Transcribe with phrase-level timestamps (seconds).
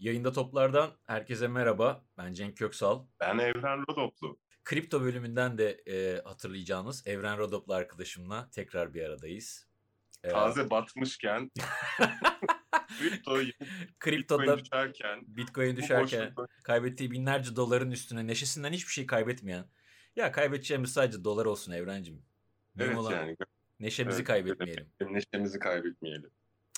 [0.00, 2.04] Yayında Toplardan herkese merhaba.
[2.18, 3.06] Ben Cenk Köksal.
[3.20, 4.38] Ben Evren Rodoplu.
[4.64, 9.68] Kripto bölümünden de e, hatırlayacağınız Evren Rodoplu arkadaşımla tekrar bir aradayız.
[10.24, 11.50] E, Taze batmışken,
[12.98, 13.36] kripto
[13.98, 19.64] kriptoda Bitcoin düşerken, Bitcoin düşerken kaybettiği binlerce doların üstüne neşesinden hiçbir şey kaybetmeyen.
[20.16, 22.22] Ya kaybedeceğimiz sadece dolar olsun Evrencim.
[22.78, 23.36] evet olan yani.
[23.80, 24.88] Neşemizi evet, kaybetmeyelim.
[25.00, 26.30] Neşemizi kaybetmeyelim.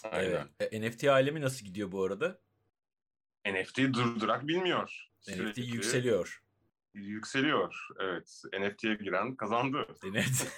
[0.03, 0.49] Aynen.
[0.61, 0.73] Evet.
[0.73, 2.41] E, NFT alemi nasıl gidiyor bu arada?
[3.47, 5.09] NFT durdurak bilmiyor.
[5.29, 6.43] NFT yükseliyor.
[6.95, 7.89] Yükseliyor.
[8.01, 8.43] Evet.
[8.61, 9.87] NFT'ye giren kazandı.
[10.05, 10.53] Evet.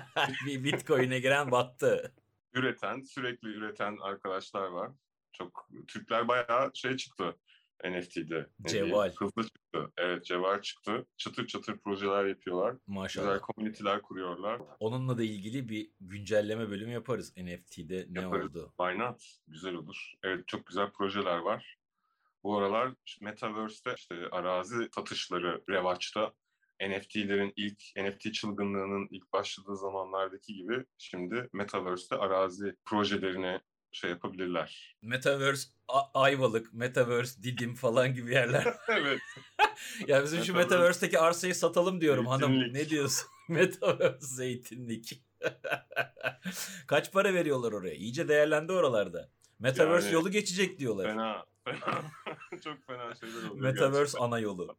[0.46, 2.14] bir Bitcoin'e giren battı.
[2.54, 4.90] Üreten, sürekli üreten arkadaşlar var.
[5.32, 7.36] Çok Türkler bayağı şey çıktı
[7.84, 8.46] NFT'de.
[8.66, 9.12] Ceval.
[9.18, 9.92] Hızlı çıktı.
[9.96, 11.06] Evet Ceval çıktı.
[11.16, 12.76] Çıtır çıtır projeler yapıyorlar.
[12.86, 13.26] Maşallah.
[13.26, 14.60] Güzel komüniteler kuruyorlar.
[14.80, 17.34] Onunla da ilgili bir güncelleme bölümü yaparız.
[17.36, 18.46] NFT'de ne yaparız.
[18.46, 18.72] oldu?
[18.76, 19.38] Why not?
[19.48, 20.12] Güzel olur.
[20.22, 21.77] Evet çok güzel projeler var.
[22.42, 26.32] Bu aralar işte Metaverse'te işte arazi satışları revaçta.
[26.80, 33.60] NFT'lerin ilk, NFT çılgınlığının ilk başladığı zamanlardaki gibi şimdi Metaverse'te arazi projelerini
[33.92, 34.96] şey yapabilirler.
[35.02, 38.74] Metaverse A- Ayvalık, Metaverse Didim falan gibi yerler.
[38.88, 39.20] evet.
[40.06, 42.60] ya bizim şu Metaverse'teki arsayı satalım diyorum zeytinlik.
[42.62, 42.74] hanım.
[42.74, 43.28] Ne diyorsun?
[43.48, 45.22] Metaverse zeytinlik.
[46.86, 47.94] Kaç para veriyorlar oraya?
[47.94, 49.30] İyice değerlendi oralarda.
[49.58, 51.04] Metaverse yani, yolu geçecek diyorlar.
[51.04, 51.44] Fena.
[51.64, 52.02] Fena.
[52.64, 53.64] Çok fena şeyler oluyor.
[53.64, 54.24] Metaverse gerçekten.
[54.24, 54.78] ana yolu.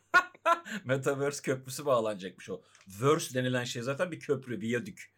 [0.84, 2.62] Metaverse köprüsü bağlanacakmış o.
[3.02, 5.14] Verse denilen şey zaten bir köprü, viyadük.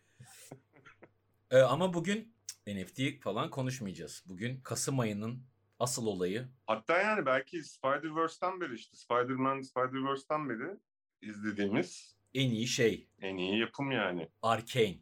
[1.50, 2.34] ee, ama bugün
[2.66, 4.24] NFT falan konuşmayacağız.
[4.26, 5.42] Bugün Kasım ayının
[5.78, 6.48] asıl olayı.
[6.66, 10.76] Hatta yani belki Spider-Verse'den beri işte Spider-Man, Spider-Verse'den beri
[11.22, 13.08] izlediğimiz en iyi şey.
[13.20, 14.28] En iyi yapım yani.
[14.42, 14.98] Arkane.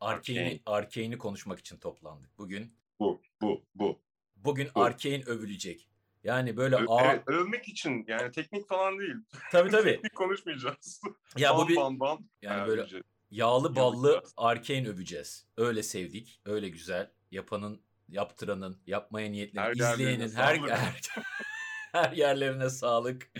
[0.00, 1.18] Arkane'i Arkane.
[1.18, 2.38] konuşmak için toplandık.
[2.38, 4.00] Bugün bu, bu, bu.
[4.36, 4.82] Bugün bu.
[4.82, 5.88] Arkane övülecek.
[6.24, 7.14] Yani böyle Ö- ağır...
[7.14, 9.14] Evet, övmek için yani teknik falan değil.
[9.52, 10.00] Tabii tabii.
[10.14, 11.00] konuşmayacağız.
[11.36, 12.28] Ya bam, bu bir bam, bam.
[12.42, 12.86] yani böyle
[13.30, 15.46] Yağlı ballı Arkane öveceğiz.
[15.56, 16.40] Öyle sevdik.
[16.44, 17.10] Öyle güzel.
[17.30, 21.00] Yapanın, yaptıranın, yapmaya niyetlenin, izleyenin her, her,
[21.92, 23.30] her yerlerine sağlık.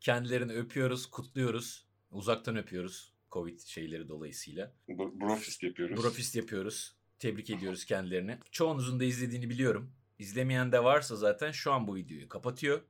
[0.00, 1.88] Kendilerini öpüyoruz, kutluyoruz.
[2.10, 3.14] Uzaktan öpüyoruz.
[3.30, 4.72] Covid şeyleri dolayısıyla.
[4.88, 6.04] Brofist yapıyoruz.
[6.04, 6.99] Brofist yapıyoruz.
[7.20, 8.38] Tebrik ediyoruz kendilerini.
[8.50, 9.92] Çoğunuzun da izlediğini biliyorum.
[10.18, 12.80] İzlemeyen de varsa zaten şu an bu videoyu kapatıyor.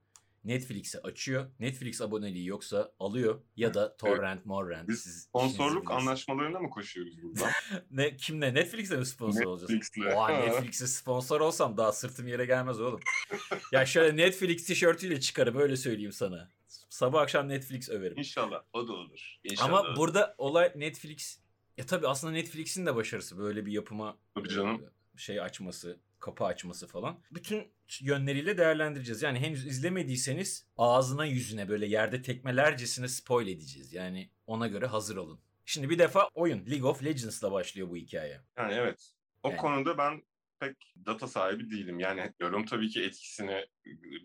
[0.43, 1.45] Netflix'i açıyor.
[1.59, 4.45] Netflix aboneliği yoksa alıyor ya da torrent, evet.
[4.45, 4.89] morrent.
[4.89, 7.51] Biz Siz sponsorluk anlaşmalarına mı koşuyoruz buradan?
[7.91, 8.53] ne kimle?
[8.53, 9.71] Netflix'e mi sponsor olacağız?
[9.71, 10.15] Netflix'le.
[10.15, 12.99] Oha Netflix'e sponsor olsam daha sırtım yere gelmez oğlum.
[13.71, 16.49] ya şöyle Netflix tişörtüyle çıkarım öyle söyleyeyim sana.
[16.89, 18.17] Sabah akşam Netflix överim.
[18.17, 19.39] İnşallah o da olur.
[19.43, 19.95] İnşallah Ama olur.
[19.97, 21.39] burada olay Netflix
[21.77, 24.85] ya tabii aslında Netflix'in de başarısı böyle bir yapıma tabii canım.
[25.17, 27.19] şey açması, kapı açması falan.
[27.31, 29.21] Bütün yönleriyle değerlendireceğiz.
[29.21, 33.93] Yani henüz izlemediyseniz ağzına yüzüne böyle yerde tekmelercesine spoil edeceğiz.
[33.93, 35.39] Yani ona göre hazır olun.
[35.65, 38.41] Şimdi bir defa oyun League of Legends'la başlıyor bu hikaye.
[38.57, 39.11] Yani evet.
[39.43, 39.57] O yani.
[39.57, 40.23] konuda ben
[40.59, 41.99] pek data sahibi değilim.
[41.99, 43.65] Yani yorum tabii ki etkisine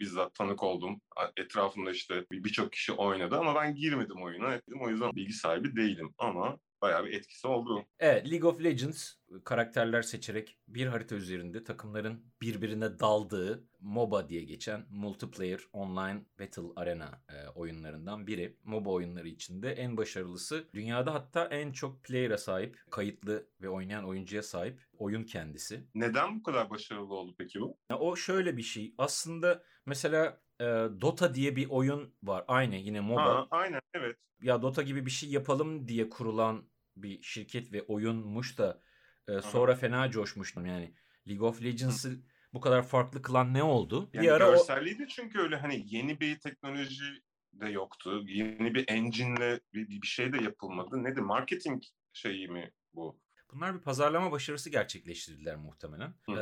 [0.01, 1.01] bizzat tanık oldum.
[1.37, 4.61] Etrafımda işte birçok kişi oynadı ama ben girmedim oyuna.
[4.81, 7.85] O yüzden bilgi sahibi değilim ama bayağı bir etkisi oldu.
[7.99, 9.13] Evet League of Legends
[9.45, 17.23] karakterler seçerek bir harita üzerinde takımların birbirine daldığı MOBA diye geçen Multiplayer Online Battle Arena
[17.29, 18.57] e, oyunlarından biri.
[18.65, 20.69] MOBA oyunları içinde en başarılısı.
[20.75, 25.85] Dünyada hatta en çok player'a sahip, kayıtlı ve oynayan oyuncuya sahip oyun kendisi.
[25.95, 27.79] Neden bu kadar başarılı oldu peki bu?
[27.91, 28.95] Ya o şöyle bir şey.
[28.99, 30.65] Aslında mesela e,
[31.01, 32.45] Dota diye bir oyun var.
[32.49, 33.25] Aynı yine MOBA.
[33.25, 34.17] Ha, aynen evet.
[34.41, 38.83] Ya Dota gibi bir şey yapalım diye kurulan bir şirket ve oyunmuş da
[39.29, 39.79] e, sonra Aha.
[39.79, 40.95] fena coşmuştum yani.
[41.29, 42.21] League of Legends'ı
[42.53, 44.11] bu kadar farklı kılan ne oldu?
[44.13, 45.07] Yani bir ara görselliği o...
[45.07, 48.23] çünkü öyle hani yeni bir teknoloji de yoktu.
[48.27, 51.05] Yeni bir engine'le bir, bir şey de yapılmadı.
[51.05, 51.21] Nedir?
[51.21, 53.21] Marketing şeyi mi bu?
[53.53, 56.15] Bunlar bir pazarlama başarısı gerçekleştirdiler muhtemelen.
[56.29, 56.35] Ee,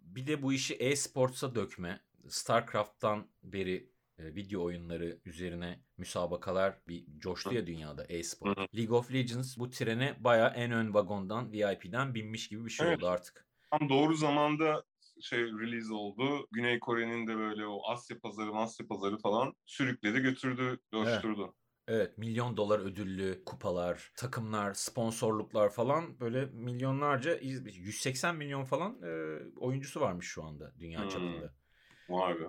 [0.00, 2.00] bir de bu işi e-sports'a dökme.
[2.28, 8.56] StarCraft'tan beri e, video oyunları üzerine müsabakalar bir coştu ya dünyada e-spor.
[8.76, 12.98] League of Legends bu trene baya en ön vagondan VIP'den binmiş gibi bir şey evet.
[12.98, 13.46] oldu artık.
[13.70, 14.84] Tam doğru zamanda
[15.20, 16.46] şey release oldu.
[16.52, 21.42] Güney Kore'nin de böyle o Asya pazarı, Asya pazarı falan sürükledi, götürdü, coşturdu.
[21.42, 21.54] Evet.
[21.88, 30.00] Evet milyon dolar ödüllü kupalar, takımlar, sponsorluklar falan böyle milyonlarca 180 milyon falan e, oyuncusu
[30.00, 31.08] varmış şu anda dünya hmm.
[31.08, 31.54] çapında.
[32.08, 32.44] Vay be.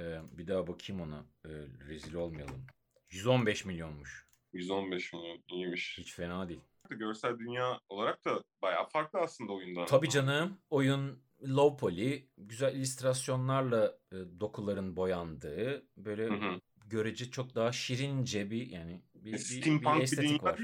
[0.00, 1.24] Ee, bir daha bakayım ona.
[1.44, 1.48] Ee,
[1.88, 2.66] rezil olmayalım.
[3.10, 4.26] 115 milyonmuş.
[4.52, 5.98] 115 milyon iyiymiş.
[5.98, 6.60] Hiç fena değil.
[6.90, 9.86] Görsel dünya olarak da bayağı farklı aslında oyundan.
[9.86, 10.58] Tabii canım.
[10.70, 16.60] Oyun low poly, güzel illüstrasyonlarla e, dokuların boyandığı böyle Hı hı.
[16.86, 20.60] görece çok daha şirince bir yani bir, bir, Steampunk bir bir, estetik dünya var.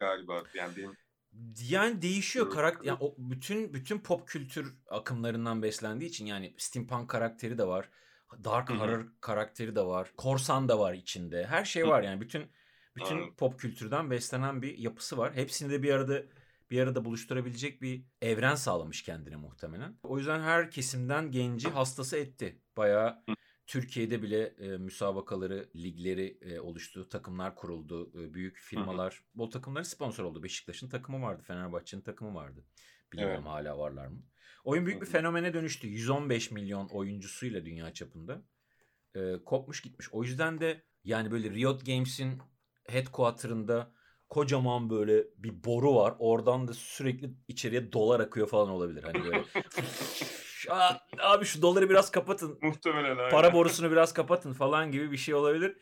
[0.00, 0.42] galiba.
[0.54, 0.96] Yani benim
[1.68, 7.58] Yani değişiyor karakter yani o bütün bütün pop kültür akımlarından beslendiği için yani steampunk karakteri
[7.58, 7.88] de var.
[8.44, 10.12] Dark horror karakteri de var.
[10.16, 11.46] Korsan da var içinde.
[11.46, 12.50] Her şey var yani bütün
[12.96, 13.34] bütün Aynen.
[13.34, 15.34] pop kültürden beslenen bir yapısı var.
[15.34, 16.22] Hepsini de bir arada
[16.70, 19.98] bir arada buluşturabilecek bir evren sağlamış kendine muhtemelen.
[20.02, 22.62] O yüzden her kesimden genci hastası etti.
[22.76, 23.24] Bayağı.
[23.70, 30.24] Türkiye'de bile e, müsabakaları, ligleri e, oluştu, takımlar kuruldu, e, büyük firmalar, bol takımların sponsor
[30.24, 30.42] oldu.
[30.42, 32.64] Beşiktaş'ın takımı vardı, Fenerbahçe'nin takımı vardı.
[33.12, 34.22] Bilmiyorum hala varlar mı?
[34.64, 35.12] Oyun büyük bir Hı hı.
[35.12, 35.86] fenomene dönüştü.
[35.86, 38.42] 115 milyon oyuncusuyla dünya çapında.
[39.14, 40.08] E, kopmuş gitmiş.
[40.12, 42.38] O yüzden de yani böyle Riot Games'in
[42.88, 43.92] headquarter'ında
[44.28, 46.14] kocaman böyle bir boru var.
[46.18, 49.02] Oradan da sürekli içeriye dolar akıyor falan olabilir.
[49.02, 49.44] Hani böyle
[50.68, 52.58] Aa, abi şu doları biraz kapatın.
[52.62, 53.30] muhtemelen aynen.
[53.30, 55.76] Para borusunu biraz kapatın falan gibi bir şey olabilir.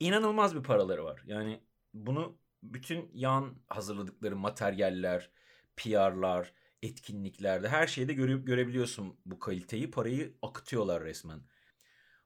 [0.00, 1.22] İnanılmaz bir paraları var.
[1.26, 1.60] Yani
[1.94, 5.30] bunu bütün yan hazırladıkları materyaller,
[5.76, 6.52] PR'lar,
[6.82, 9.90] etkinliklerde her şeyde göre, görebiliyorsun bu kaliteyi.
[9.90, 11.40] Parayı akıtıyorlar resmen.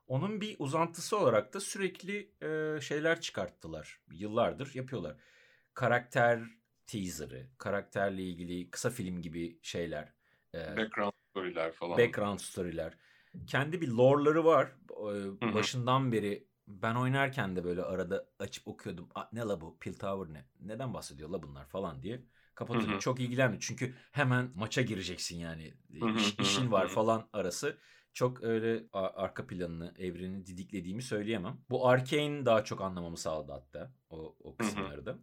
[0.06, 4.00] Onun bir uzantısı olarak da sürekli e, şeyler çıkarttılar.
[4.10, 5.16] Yıllardır yapıyorlar.
[5.75, 6.40] Karakter
[6.87, 10.12] teaser'ı, karakterle ilgili kısa film gibi şeyler.
[10.54, 11.99] E, Background story'ler falan.
[11.99, 12.94] background story'ler.
[13.47, 14.73] Kendi bir lore'ları var.
[14.88, 15.55] Hı.
[15.55, 19.09] Başından beri ben oynarken de böyle arada açıp okuyordum.
[19.15, 19.79] "Aa, ne la bu?
[19.79, 20.44] Piltover ne?
[20.61, 22.23] Neden bahsediyor la bunlar falan diye.
[22.55, 22.93] Kapatıyordum.
[22.93, 23.00] Hı hı.
[23.00, 23.62] Çok ilgilenmiyor.
[23.67, 25.75] Çünkü hemen maça gireceksin yani.
[26.17, 27.79] İş, işin var falan arası.
[28.12, 31.61] Çok öyle arka planını, evrenini didiklediğimi söyleyemem.
[31.71, 35.19] Bu Arcane daha çok anlamamı sağladı hatta o, o kısımları da.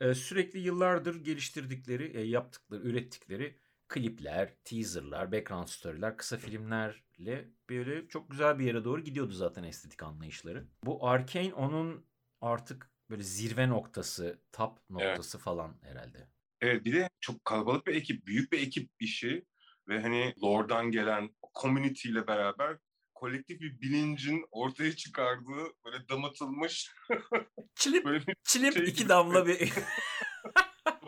[0.00, 3.58] Ee, sürekli yıllardır geliştirdikleri, e, yaptıkları, ürettikleri
[3.92, 10.02] klipler, teaserlar, background story'ler, kısa filmlerle böyle çok güzel bir yere doğru gidiyordu zaten estetik
[10.02, 10.66] anlayışları.
[10.84, 12.06] Bu Arcane onun
[12.40, 16.28] artık böyle zirve noktası, top noktası falan herhalde.
[16.60, 19.44] Evet bir de çok kalabalık bir ekip, büyük bir ekip işi
[19.88, 21.30] ve hani lore'dan gelen
[21.60, 22.78] community ile beraber
[23.14, 26.90] kolektif bir bilincin ortaya çıkardığı böyle damatılmış
[27.74, 29.08] Çilip, böyle çilip şey iki gibi.
[29.08, 29.72] damla bir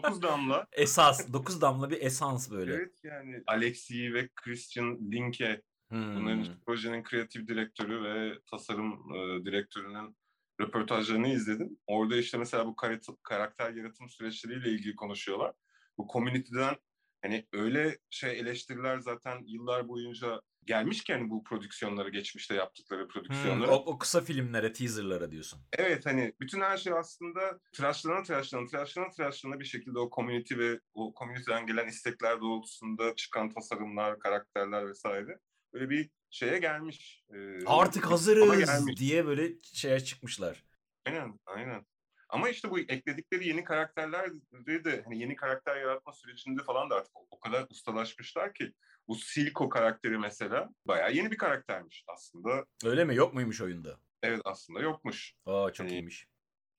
[0.05, 0.67] dokuz damla.
[0.73, 2.75] esas, dokuz damla bir esans böyle.
[2.75, 6.15] Evet yani Alexi ve Christian Linke Hmm.
[6.15, 10.17] bunların projenin kreatif direktörü ve tasarım e, direktörünün
[10.61, 11.79] röportajlarını izledim.
[11.87, 12.77] Orada işte mesela bu
[13.23, 15.53] karakter yaratım süreçleriyle ilgili konuşuyorlar.
[15.99, 16.77] Bu community'den
[17.23, 23.71] hani öyle şey eleştiriler zaten yıllar boyunca gelmişken bu prodüksiyonları geçmişte yaptıkları Hmm, prodüksiyonlara.
[23.71, 25.61] o, o kısa filmlere, teaserlara diyorsun.
[25.79, 30.81] Evet hani bütün her şey aslında tıraşlana tıraşlana tıraşlana tıraşlana bir şekilde o community ve
[30.95, 35.39] o community'den gelen istekler doğrultusunda çıkan tasarımlar, karakterler vesaire
[35.73, 37.25] böyle bir şeye gelmiş.
[37.35, 38.97] Ee, Artık hazırız gelmiş.
[38.97, 40.65] diye böyle şeye çıkmışlar.
[41.07, 41.87] Aynen, aynen.
[42.29, 47.13] Ama işte bu ekledikleri yeni karakterleri de hani yeni karakter yaratma sürecinde falan da artık
[47.17, 48.73] o- kadar ustalaşmışlar ki
[49.09, 52.65] bu Silco karakteri mesela bayağı yeni bir karaktermiş aslında.
[52.85, 53.17] Öyle mi?
[53.17, 53.99] Yok muymuş oyunda?
[54.23, 55.35] Evet aslında yokmuş.
[55.47, 56.27] Aa çok Hani- iyiymiş.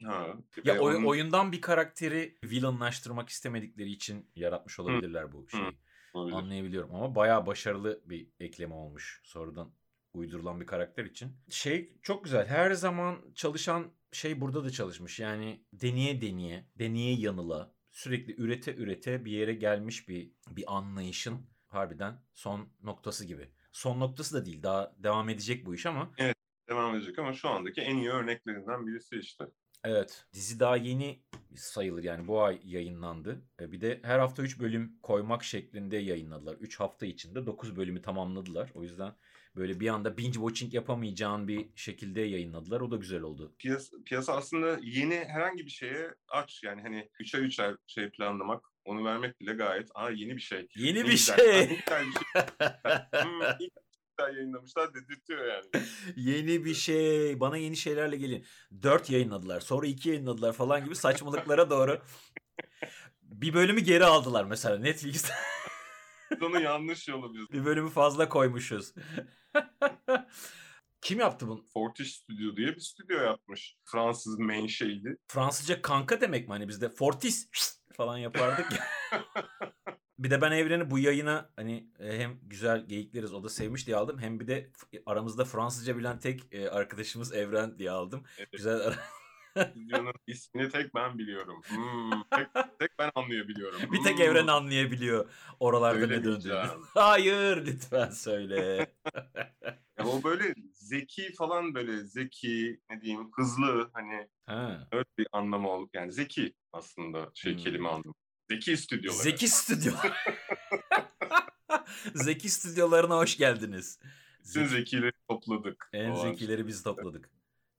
[0.04, 0.28] Ha.
[0.64, 5.78] Ya oy- onun- oyundan bir karakteri villainlaştırmak istemedikleri için yaratmış olabilirler bu şeyi.
[6.14, 6.36] Olabilir.
[6.38, 9.72] Anlayabiliyorum ama bayağı başarılı bir ekleme olmuş sonradan
[10.14, 11.38] uydurulan bir karakter için.
[11.50, 12.46] Şey çok güzel.
[12.48, 15.20] Her zaman çalışan şey burada da çalışmış.
[15.20, 22.22] Yani deneye deneye, deneye yanıla, sürekli ürete ürete bir yere gelmiş bir bir anlayışın harbiden
[22.34, 23.50] son noktası gibi.
[23.72, 24.64] Son noktası da değil.
[24.64, 26.12] Daha devam edecek bu iş ama
[26.70, 29.46] devam edecek ama şu andaki en iyi örneklerinden birisi işte.
[29.84, 30.26] Evet.
[30.34, 31.24] Dizi daha yeni
[31.56, 33.46] sayılır yani bu ay yayınlandı.
[33.62, 36.56] E, Bir de her hafta 3 bölüm koymak şeklinde yayınladılar.
[36.56, 38.72] 3 hafta içinde 9 bölümü tamamladılar.
[38.74, 39.14] O yüzden
[39.56, 42.82] böyle bir anda binge watching yapamayacağın bir şekilde yayınladılar.
[42.82, 43.56] O da güzel oldu.
[43.60, 46.64] Piyasa, piyasa aslında yeni herhangi bir şeye aç.
[46.64, 50.68] Yani hani üçer üçer şey planlamak, onu vermek bile gayet aa yeni bir şey.
[50.76, 51.68] Yeni Ne bir güzel, şey.
[51.78, 52.44] güzel bir şey.
[53.24, 53.40] Hmm,
[54.18, 55.86] güzel yayınlamışlar dedirtiyor yani.
[56.16, 57.40] yeni bir şey.
[57.40, 58.46] Bana yeni şeylerle gelin.
[58.84, 59.60] 4 yayınladılar.
[59.62, 62.02] Sonra 2 yayınladılar falan gibi saçmalıklara doğru.
[63.22, 65.34] Bir bölümü geri aldılar mesela Netflix'te.
[66.32, 67.52] Biz onu yanlış yollamışız.
[67.52, 68.94] bir bölümü fazla koymuşuz.
[71.02, 71.66] Kim yaptı bunu?
[71.74, 73.78] Fortiş Studio diye bir stüdyo yapmış.
[73.86, 75.18] Fransız menşeili.
[75.28, 76.52] Fransızca kanka demek mi?
[76.52, 77.50] Hani bizde Fortis
[77.94, 78.88] falan yapardık ya.
[80.20, 83.98] bir de ben Evren'i bu yayına hani e, hem güzel geyikleriz o da sevmiş diye
[83.98, 84.20] aldım.
[84.20, 84.72] Hem bir de
[85.06, 88.24] aramızda Fransızca bilen tek e, arkadaşımız Evren diye aldım.
[88.38, 88.52] Evet.
[88.52, 88.94] Güzel
[89.62, 91.62] stüdyonun ismini tek ben biliyorum.
[91.68, 92.48] Hmm, tek,
[92.80, 93.92] tek ben anlayabiliyorum.
[93.92, 94.22] Bir tek Hmm.
[94.26, 96.70] evren anlayabiliyor oralarda ne döndüğünü.
[96.94, 98.88] Hayır lütfen söyle.
[100.00, 104.88] Ya o böyle zeki falan böyle zeki ne diyeyim hızlı hani ha.
[104.92, 107.64] öyle bir anlamı ol yani zeki aslında şey Hmm.
[107.64, 108.14] kelime anlamı.
[108.52, 109.20] Zeki stüdyoları.
[109.24, 109.92] Zeki Stüdyo.
[112.14, 114.00] Zeki stüdyolarına hoş geldiniz.
[114.40, 115.90] Bütün Zeki- zekileri topladık.
[115.94, 117.30] en zekileri biz topladık.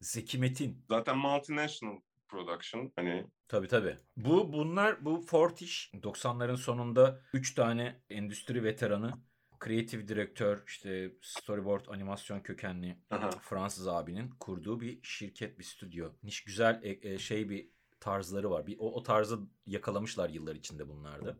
[0.00, 0.85] Zeki Metin.
[0.88, 3.97] Zaten multinational production hani Tabii tabii.
[4.17, 9.12] Bu bunlar bu Fortiş 90'ların sonunda 3 tane endüstri veteranı,
[9.59, 16.12] kreatif direktör, işte storyboard animasyon kökenli aha, Fransız abinin kurduğu bir şirket, bir stüdyo.
[16.23, 18.67] Niş güzel e, e, şey bir tarzları var.
[18.67, 21.38] Bir o, o tarzı yakalamışlar yıllar içinde bunlarda.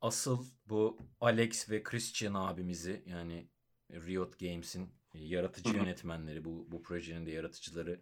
[0.00, 3.48] Asıl bu Alex ve Christian abimizi yani
[3.90, 5.78] Riot Games'in yaratıcı Hı hı.
[5.78, 8.00] yönetmenleri, bu bu projenin de yaratıcıları,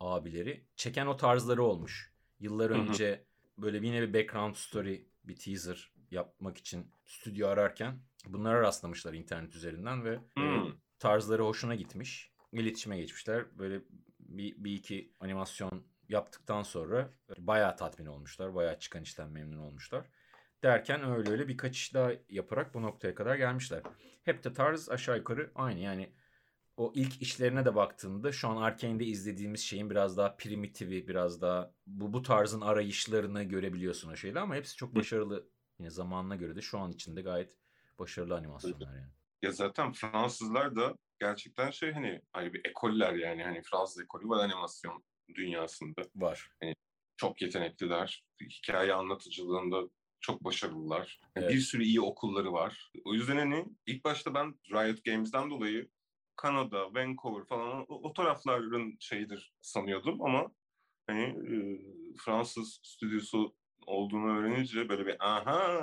[0.00, 2.12] abileri çeken o tarzları olmuş.
[2.40, 3.24] Yıllar önce
[3.58, 10.04] böyle yine bir background story, bir teaser yapmak için stüdyo ararken bunlara rastlamışlar internet üzerinden
[10.04, 10.72] ve e, Hmm.
[10.98, 12.30] tarzları hoşuna gitmiş.
[12.52, 13.58] İletişime geçmişler.
[13.58, 13.80] Böyle
[14.20, 18.54] bir, bir iki animasyon yaptıktan sonra bayağı tatmin olmuşlar.
[18.54, 20.06] Bayağı çıkan işten memnun olmuşlar.
[20.62, 23.82] Derken öyle öyle birkaç iş daha yaparak bu noktaya kadar gelmişler.
[24.24, 25.80] Hep de tarz aşağı yukarı aynı.
[25.80, 26.12] Yani
[26.76, 31.74] o ilk işlerine de baktığında şu an Arkane'de izlediğimiz şeyin biraz daha primitivi, biraz daha
[31.86, 35.48] bu, bu tarzın arayışlarını görebiliyorsun o şeyde ama hepsi çok başarılı.
[35.78, 37.56] Yine zamanına göre de şu an içinde gayet
[37.98, 39.12] başarılı animasyonlar yani.
[39.42, 44.44] Ya zaten Fransızlar da gerçekten şey hani ayrı bir ekoller yani hani Fransız ekolü var
[44.44, 45.04] animasyon
[45.34, 46.02] dünyasında.
[46.16, 46.50] Var.
[47.16, 48.24] Çok yetenekliler.
[48.42, 49.82] Hikaye anlatıcılığında
[50.20, 51.20] çok başarılılar.
[51.36, 51.50] Evet.
[51.50, 52.92] Bir sürü iyi okulları var.
[53.04, 55.88] O yüzden hani ilk başta ben Riot Games'den dolayı
[56.36, 60.50] Kanada, Vancouver falan o, o tarafların şeyidir sanıyordum ama
[61.06, 61.56] hani e,
[62.24, 65.80] Fransız stüdyosu olduğunu öğrenince böyle bir aha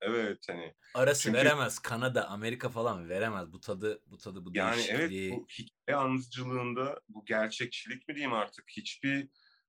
[0.00, 1.78] evet hani Arası Çünkü- veremez.
[1.78, 3.52] Kanada, Amerika falan veremez.
[3.52, 5.30] Bu tadı, bu tadı, bu Yani evet değişikliği.
[5.32, 9.28] bu hikaye anlatıcılığında bu gerçekçilik mi diyeyim artık hiçbir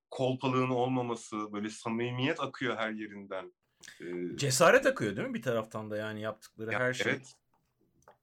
[0.10, 3.54] kolpalığın olmaması böyle samimiyet akıyor her yerinden.
[4.02, 7.12] Ee, Cesaret akıyor değil mi bir taraftan da yani yaptıkları ya her şey.
[7.12, 7.34] Evet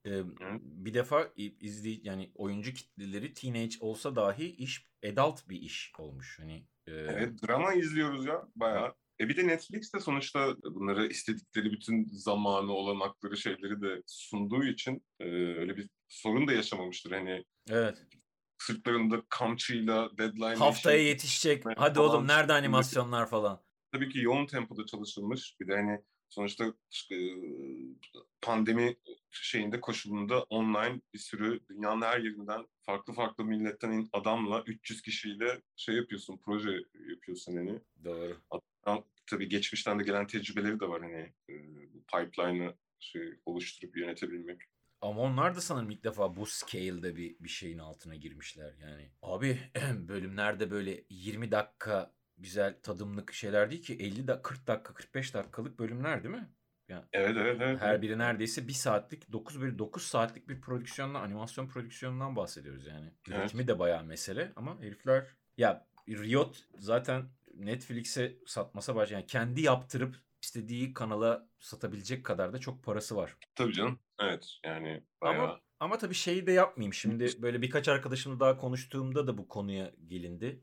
[0.07, 0.23] Ee,
[0.63, 6.39] bir defa izley yani oyuncu kitleleri teenage olsa dahi iş adult bir iş olmuş.
[6.41, 8.95] Hani e, evet drama izliyoruz ya bayağı.
[9.21, 15.05] E bir de Netflix de sonuçta bunları istedikleri bütün zamanı, olanakları, şeyleri de sunduğu için
[15.21, 17.13] e, öyle bir sorun da yaşamamıştır.
[17.13, 18.07] Hani evet.
[18.59, 21.65] sırtlarında kamçıyla deadline Haftaya işi- yetişecek.
[21.77, 22.11] Hadi falan.
[22.11, 23.63] oğlum nerede animasyonlar falan.
[23.93, 25.57] tabii ki yoğun tempoda çalışılmış.
[25.61, 25.99] Bir de hani
[26.33, 26.75] sonuçta
[28.41, 28.97] pandemi
[29.31, 35.95] şeyinde koşulunda online bir sürü dünyanın her yerinden farklı farklı milletten adamla 300 kişiyle şey
[35.97, 36.71] yapıyorsun, proje
[37.11, 37.81] yapıyorsun hani.
[38.05, 38.37] Doğru.
[39.27, 41.55] Tabii geçmişten de gelen tecrübeleri de var hani e,
[42.13, 44.63] pipeline'ı şey oluşturup yönetebilmek.
[45.01, 49.11] Ama onlar da sanırım ilk defa bu scale'de bir, bir şeyin altına girmişler yani.
[49.23, 49.59] Abi
[50.09, 55.79] bölümlerde böyle 20 dakika güzel tadımlık şeyler değil ki 50 dakika 40 dakika 45 dakikalık
[55.79, 56.49] bölümler değil mi?
[57.13, 57.81] Evet evet evet.
[57.81, 63.13] Her biri neredeyse bir saatlik 9 bir 9 saatlik bir prodüksiyonla animasyon prodüksiyonundan bahsediyoruz yani.
[63.29, 63.39] Evet.
[63.39, 70.17] Üretimi de bayağı mesele ama herifler ya Riot zaten Netflix'e satmasa baş yani kendi yaptırıp
[70.43, 73.37] istediği kanala satabilecek kadar da çok parası var.
[73.55, 73.99] Tabii canım.
[74.21, 75.45] Evet yani bayağı.
[75.45, 76.95] Ama ama tabii şeyi de yapmayayım.
[76.95, 80.61] Şimdi böyle birkaç arkadaşımla daha konuştuğumda da bu konuya gelindi.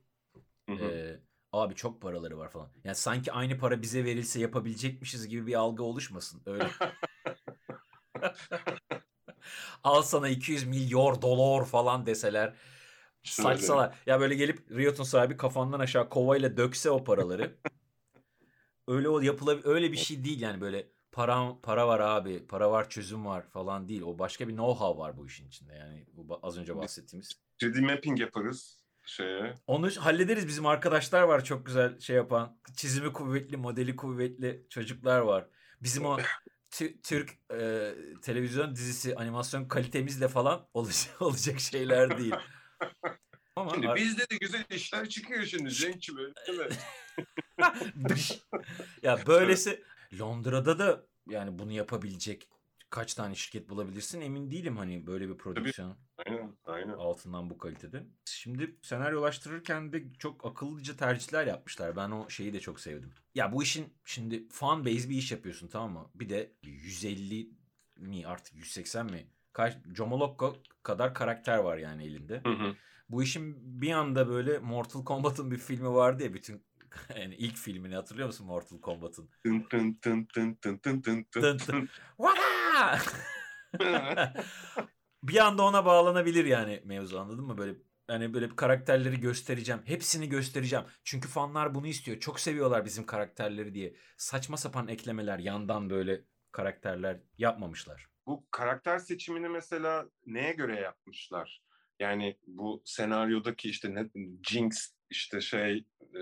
[0.69, 0.85] Hı hı.
[0.85, 1.19] Ee,
[1.53, 2.69] abi çok paraları var falan.
[2.83, 6.41] Yani sanki aynı para bize verilse yapabilecekmişiz gibi bir algı oluşmasın.
[6.45, 6.69] Öyle.
[9.83, 12.53] Al sana 200 milyon dolar falan deseler.
[13.23, 13.95] Saçsalar.
[14.05, 17.57] Ya böyle gelip Riot'un sahibi kafandan aşağı kovayla dökse o paraları.
[18.87, 22.89] öyle o yapıla öyle bir şey değil yani böyle para para var abi, para var,
[22.89, 24.01] çözüm var falan değil.
[24.01, 25.73] O başka bir know-how var bu işin içinde.
[25.73, 27.31] Yani bu az önce bahsettiğimiz.
[27.61, 28.78] 3D mapping yaparız
[29.09, 29.55] şeye.
[29.67, 30.47] Onu hallederiz.
[30.47, 32.57] Bizim arkadaşlar var çok güzel şey yapan.
[32.75, 35.47] Çizimi kuvvetli, modeli kuvvetli çocuklar var.
[35.81, 36.17] Bizim o
[36.71, 42.33] Tü- Türk e, televizyon dizisi animasyon kalitemizle falan olacak, olacak şeyler değil.
[43.55, 46.67] Ama Şimdi bizde de güzel işler çıkıyor şimdi Cenk'çi böyle değil mi?
[49.03, 49.83] Ya böylesi
[50.19, 52.47] Londra'da da yani bunu yapabilecek
[52.89, 56.93] kaç tane şirket bulabilirsin emin değilim hani böyle bir prodüksiyon aynen aynen.
[56.93, 58.03] altından bu kalitede.
[58.25, 61.95] Şimdi senaryolaştırırken de çok akıllıca tercihler yapmışlar.
[61.95, 63.13] Ben o şeyi de çok sevdim.
[63.35, 66.09] Ya bu işin şimdi fan base bir iş yapıyorsun tamam mı?
[66.15, 67.49] Bir de 150
[67.97, 69.27] mi artık 180 mi?
[69.53, 72.41] Kaç Jomolokko kadar karakter var yani elinde.
[72.45, 72.75] Hı hı.
[73.09, 76.63] Bu işin bir anda böyle Mortal Kombat'ın bir filmi vardı ya bütün
[77.19, 79.29] yani ilk filmini hatırlıyor musun Mortal Kombat'ın?
[79.43, 81.89] Tın tın tın tın tın tın tın Tın tın.
[85.23, 87.57] Bir anda ona bağlanabilir yani mevzu anladın mı?
[87.57, 87.75] Böyle
[88.09, 89.81] yani böyle karakterleri göstereceğim.
[89.85, 90.85] Hepsini göstereceğim.
[91.03, 92.19] Çünkü fanlar bunu istiyor.
[92.19, 93.95] Çok seviyorlar bizim karakterleri diye.
[94.17, 96.21] Saçma sapan eklemeler yandan böyle
[96.51, 98.07] karakterler yapmamışlar.
[98.25, 101.61] Bu karakter seçimini mesela neye göre yapmışlar?
[101.99, 104.09] Yani bu senaryodaki işte ne,
[104.43, 106.19] Jinx işte şey e,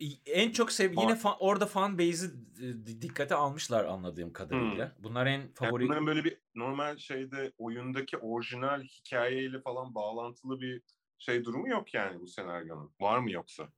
[0.00, 4.86] Vi En çok sev yine fan, orada fan base'i e, dikkate almışlar anladığım kadarıyla.
[4.86, 5.04] Hmm.
[5.04, 10.82] Bunlar en favori yani bunların böyle bir normal şeyde oyundaki orijinal hikayeyle falan bağlantılı bir
[11.18, 12.92] şey durumu yok yani bu senaryonun.
[13.00, 13.68] Var mı yoksa?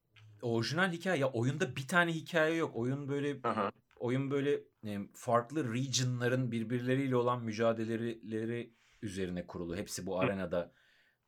[0.42, 2.76] orijinal hikaye ya oyunda bir tane hikaye yok.
[2.76, 3.73] Oyun böyle Aha.
[3.96, 9.76] oyun böyle e, farklı region'ların birbirleriyle olan mücadeleleri üzerine kurulu.
[9.76, 10.73] Hepsi bu arenada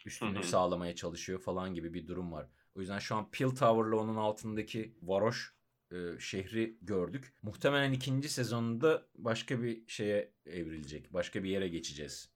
[0.06, 2.48] üstünlük sağlamaya çalışıyor falan gibi bir durum var.
[2.78, 5.54] O yüzden şu an Pil Tower'la onun altındaki varoş
[5.92, 7.32] e, şehri gördük.
[7.42, 11.14] Muhtemelen ikinci sezonunda başka bir şeye evrilecek.
[11.14, 12.30] Başka bir yere geçeceğiz.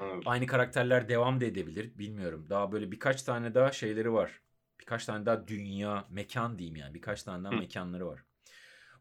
[0.00, 0.22] Evet.
[0.26, 1.98] Aynı karakterler devam da edebilir.
[1.98, 2.46] Bilmiyorum.
[2.50, 4.40] Daha böyle birkaç tane daha şeyleri var.
[4.80, 6.94] Birkaç tane daha dünya, mekan diyeyim yani.
[6.94, 7.56] Birkaç tane daha Hı.
[7.56, 8.24] mekanları var.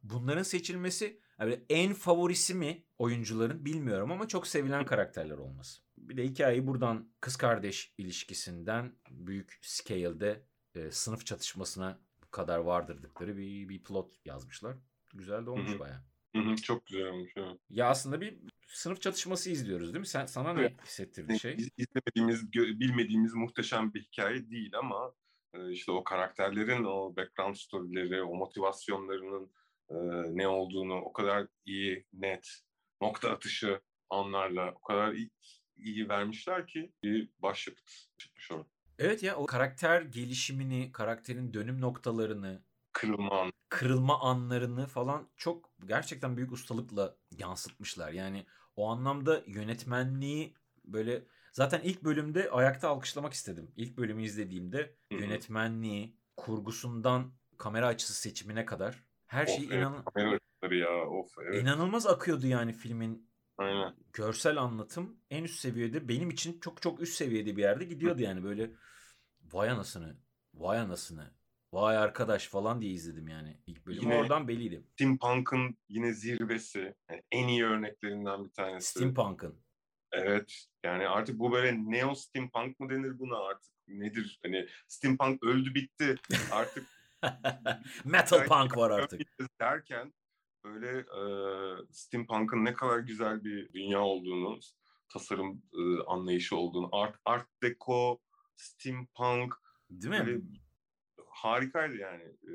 [0.04, 5.82] Bunların seçilmesi yani en favorisi mi oyuncuların bilmiyorum ama çok sevilen karakterler olması.
[5.98, 12.00] Bir de hikayeyi buradan kız kardeş ilişkisinden büyük scale'de e, sınıf çatışmasına
[12.32, 14.77] kadar vardırdıkları bir, bir plot yazmışlar.
[15.13, 15.79] Güzel de olmuş Hı hı.
[15.79, 16.03] baya.
[16.36, 17.32] Hı hı, Çok güzel olmuş.
[17.36, 17.60] Evet.
[17.70, 20.08] Ya aslında bir sınıf çatışması izliyoruz değil mi?
[20.08, 20.84] Sen sana ne Evet.
[20.86, 21.58] hissettirdi şey?
[21.58, 25.13] Biz izlemediğimiz, bilmediğimiz muhteşem bir hikaye değil ama
[25.53, 29.51] e, işte o karakterlerin o background storyleri, o motivasyonlarının
[29.89, 29.96] e,
[30.38, 32.48] ne olduğunu o kadar iyi, net,
[33.01, 35.32] nokta atışı anlarla o kadar iyi,
[35.77, 38.75] iyi vermişler ki bir başyapıt çıkmış orada.
[39.00, 43.52] Evet ya o karakter gelişimini, karakterin dönüm noktalarını, Kırılma anı.
[43.70, 48.12] kırılma anlarını falan çok gerçekten büyük ustalıkla yansıtmışlar.
[48.12, 50.54] Yani o anlamda yönetmenliği
[50.86, 53.72] böyle zaten ilk bölümde ayakta alkışlamak istedim.
[53.75, 55.20] İlk bölümü izlediğimde Hı hı.
[55.20, 61.29] yönetmenliği, kurgusundan kamera açısı seçimine kadar her şey Of, evet, inan- kamera açıları ya of
[61.42, 61.62] evet.
[61.62, 63.96] inanılmaz akıyordu yani filmin Aynen.
[64.13, 68.44] görsel anlatım en üst seviyede benim için çok çok üst seviyede bir yerde gidiyordu yani
[68.44, 68.72] böyle
[69.41, 70.18] vay anasını
[70.53, 71.31] vay anasını
[71.74, 74.83] vay arkadaş falan diye izledim yani ilk bölümü Yine- oradan belliydi.
[74.94, 76.96] Steampunk'ın yine zirvesi.
[77.09, 78.89] Yani en iyi örneklerinden bir tanesi.
[78.89, 79.65] Steampunk'ın.
[80.11, 80.65] Evet.
[80.83, 83.74] Yani artık bu böyle neo steampunk mı denir buna artık?
[83.87, 84.39] Nedir?
[84.44, 86.15] Hani steampunk öldü bitti.
[86.51, 86.87] Artık
[88.05, 89.22] Metal punk var artık.
[89.61, 90.13] derken
[90.66, 91.22] böyle e,
[91.92, 94.60] steampunk'ın ne kadar güzel bir dünya olduğunu,
[95.10, 98.22] tasarım e, anlayışı olduğunu, art, art deco,
[98.56, 99.54] steampunk
[99.90, 100.28] Değil mi?
[100.28, 100.42] böyle
[101.28, 102.24] harikaydı yani.
[102.24, 102.54] E,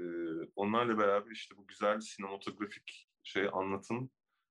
[0.56, 4.10] onlarla beraber işte bu güzel sinematografik şey anlatım.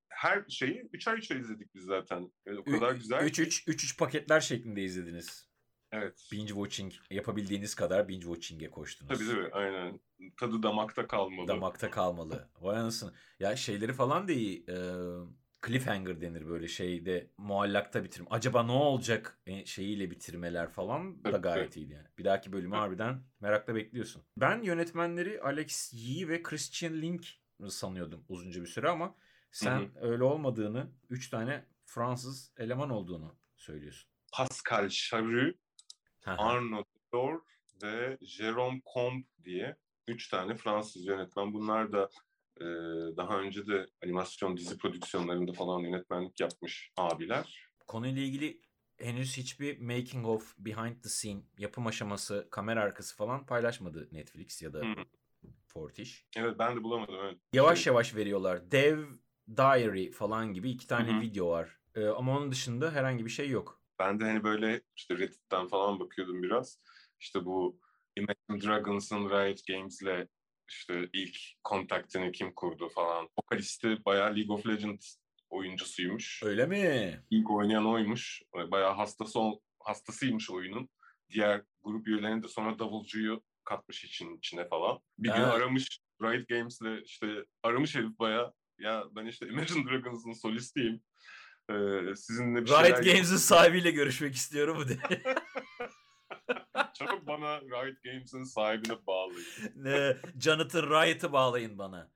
[0.09, 2.31] Her şeyi üçer üçer izledik biz zaten.
[2.45, 3.25] E, o kadar güzel.
[3.25, 5.48] 3 3 3 3 paketler şeklinde izlediniz.
[5.91, 6.27] Evet.
[6.31, 9.19] Binge watching yapabildiğiniz kadar binge watching'e koştunuz.
[9.19, 9.99] Tabii tabii aynen.
[10.37, 11.47] Tadı damakta kalmalı.
[11.47, 12.49] Damakta kalmalı.
[12.61, 13.13] Vay anasını.
[13.39, 14.65] Ya şeyleri falan da iyi.
[14.69, 14.93] Ee,
[15.67, 18.25] cliffhanger denir böyle şeyde muallakta bitirim.
[18.29, 22.07] Acaba ne olacak e, şeyiyle bitirmeler falan da gayet iyiydi yani.
[22.17, 24.23] Bir dahaki bölümü harbiden merakla bekliyorsun.
[24.37, 27.27] Ben yönetmenleri Alex Yee ve Christian Link
[27.67, 29.15] sanıyordum uzunca bir süre ama
[29.51, 34.09] sen Hı öyle olmadığını, 3 tane Fransız eleman olduğunu söylüyorsun.
[34.33, 35.53] Pascal Hı hı.
[36.25, 37.39] Arnaud Dor
[37.83, 39.75] ve Jérôme Combe diye
[40.07, 41.53] üç tane Fransız yönetmen.
[41.53, 42.09] Bunlar da
[42.57, 42.65] e,
[43.17, 47.69] daha önce de animasyon dizi prodüksiyonlarında falan yönetmenlik yapmış abiler.
[47.87, 48.61] Konuyla ilgili
[48.97, 54.73] henüz hiçbir making of, behind the scene, yapım aşaması, kamera arkası falan paylaşmadı Netflix ya
[54.73, 54.95] da Hı.
[55.67, 56.25] Fortiş.
[56.37, 57.15] Evet ben de bulamadım.
[57.23, 57.37] Evet.
[57.53, 58.71] Yavaş Şey, yavaş veriyorlar.
[58.71, 59.05] Dev
[59.57, 61.21] Diary falan gibi iki tane Hı hı.
[61.21, 61.79] video var.
[61.95, 63.78] Ee, ama onun dışında herhangi bir şey yok.
[63.99, 66.79] Ben de hani böyle işte Reddit'ten falan bakıyordum biraz.
[67.19, 67.79] İşte bu
[68.15, 70.27] Imagine Dragons'ın Riot Games'le
[70.69, 73.29] işte ilk kontaktini kim kurdu falan.
[73.39, 75.15] Vokalisti bayağı League of Legends
[75.49, 76.43] oyuncusuymuş.
[76.43, 77.23] Öyle mi?
[77.29, 78.41] İlk oynayan oymuş.
[78.55, 79.39] Bayağı hastası
[79.79, 80.89] hastasıymış oyunun.
[81.29, 84.99] Diğer grup üyelerine de sonra davulcuyu katmış için içine falan.
[85.17, 85.53] Bir gün Ha.
[85.53, 88.53] aramış Riot Games'le işte aramış herif bayağı.
[88.79, 91.01] Ya ben işte Imagine Dragons'ın solistiyim.
[91.69, 94.99] Ee, sizinle bir Riot Games'in sahibiyle görüşmek istiyorum bu diye.
[96.93, 99.45] Çabuk bana Riot Games'in sahibine bağlayın.
[99.75, 102.11] Ne, Jonathan Riot'ı bağlayın bana.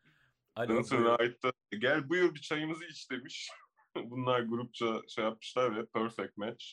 [0.56, 1.20] Alo, Jonathan.
[1.20, 3.50] Riot'ta gel buyur bir çayımızı iç demiş.
[3.96, 6.66] Bunlar grupça şey yapmışlar ve perfect match.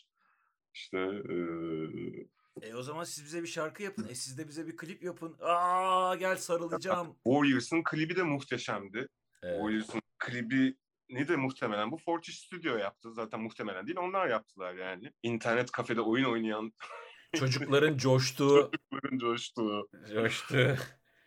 [0.75, 2.27] İşte eee,
[2.63, 4.09] E o zaman siz bize bir şarkı yapın.
[4.09, 5.37] E siz de bize bir klip yapın.
[5.41, 7.17] Aa gel sarılacağım.
[7.25, 9.09] Warriors'ın klibi de muhteşemdi.
[9.43, 9.57] Evet.
[9.57, 10.77] Warriors'ın klibi
[11.13, 15.13] ne de muhtemelen bu Forge Studio yaptı zaten muhtemelen değil onlar yaptılar yani.
[15.23, 16.73] İnternet kafede oyun oynayan
[17.35, 20.77] Çocukların coştuğu, çocukların coştuğu, coştuğu.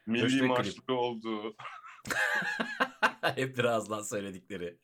[0.05, 1.55] milli marşları olduğu.
[3.35, 4.77] Hep birazdan söyledikleri.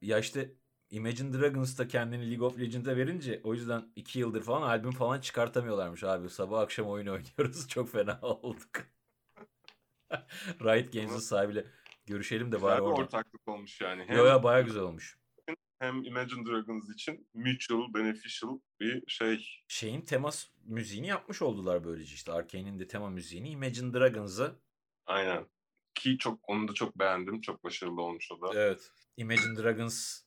[0.00, 0.54] Ya işte
[0.90, 5.20] Imagine Dragons da kendini League of Legends'e verince o yüzden iki yıldır falan albüm falan
[5.20, 6.30] çıkartamıyorlarmış abi.
[6.30, 7.68] Sabah akşam oyun oynuyoruz.
[7.68, 8.70] Çok fena olduk.
[10.60, 11.66] Riot Games'in sahibiyle
[12.06, 13.00] görüşelim de Güzel bari orada.
[13.02, 14.04] ortaklık olmuş yani.
[14.06, 15.18] Hem, Yo ya baya güzel olmuş.
[15.78, 19.46] hem Imagine Dragons için mutual, beneficial bir şey.
[19.68, 22.32] Şeyin temas müziğini yapmış oldular böylece işte.
[22.32, 24.52] Arkane'in de tema müziğini Imagine Dragons'a
[25.06, 25.46] Aynen.
[25.94, 27.40] Ki çok onu da çok beğendim.
[27.40, 28.50] Çok başarılı olmuş o da.
[28.60, 28.90] Evet.
[29.16, 30.20] Imagine Dragons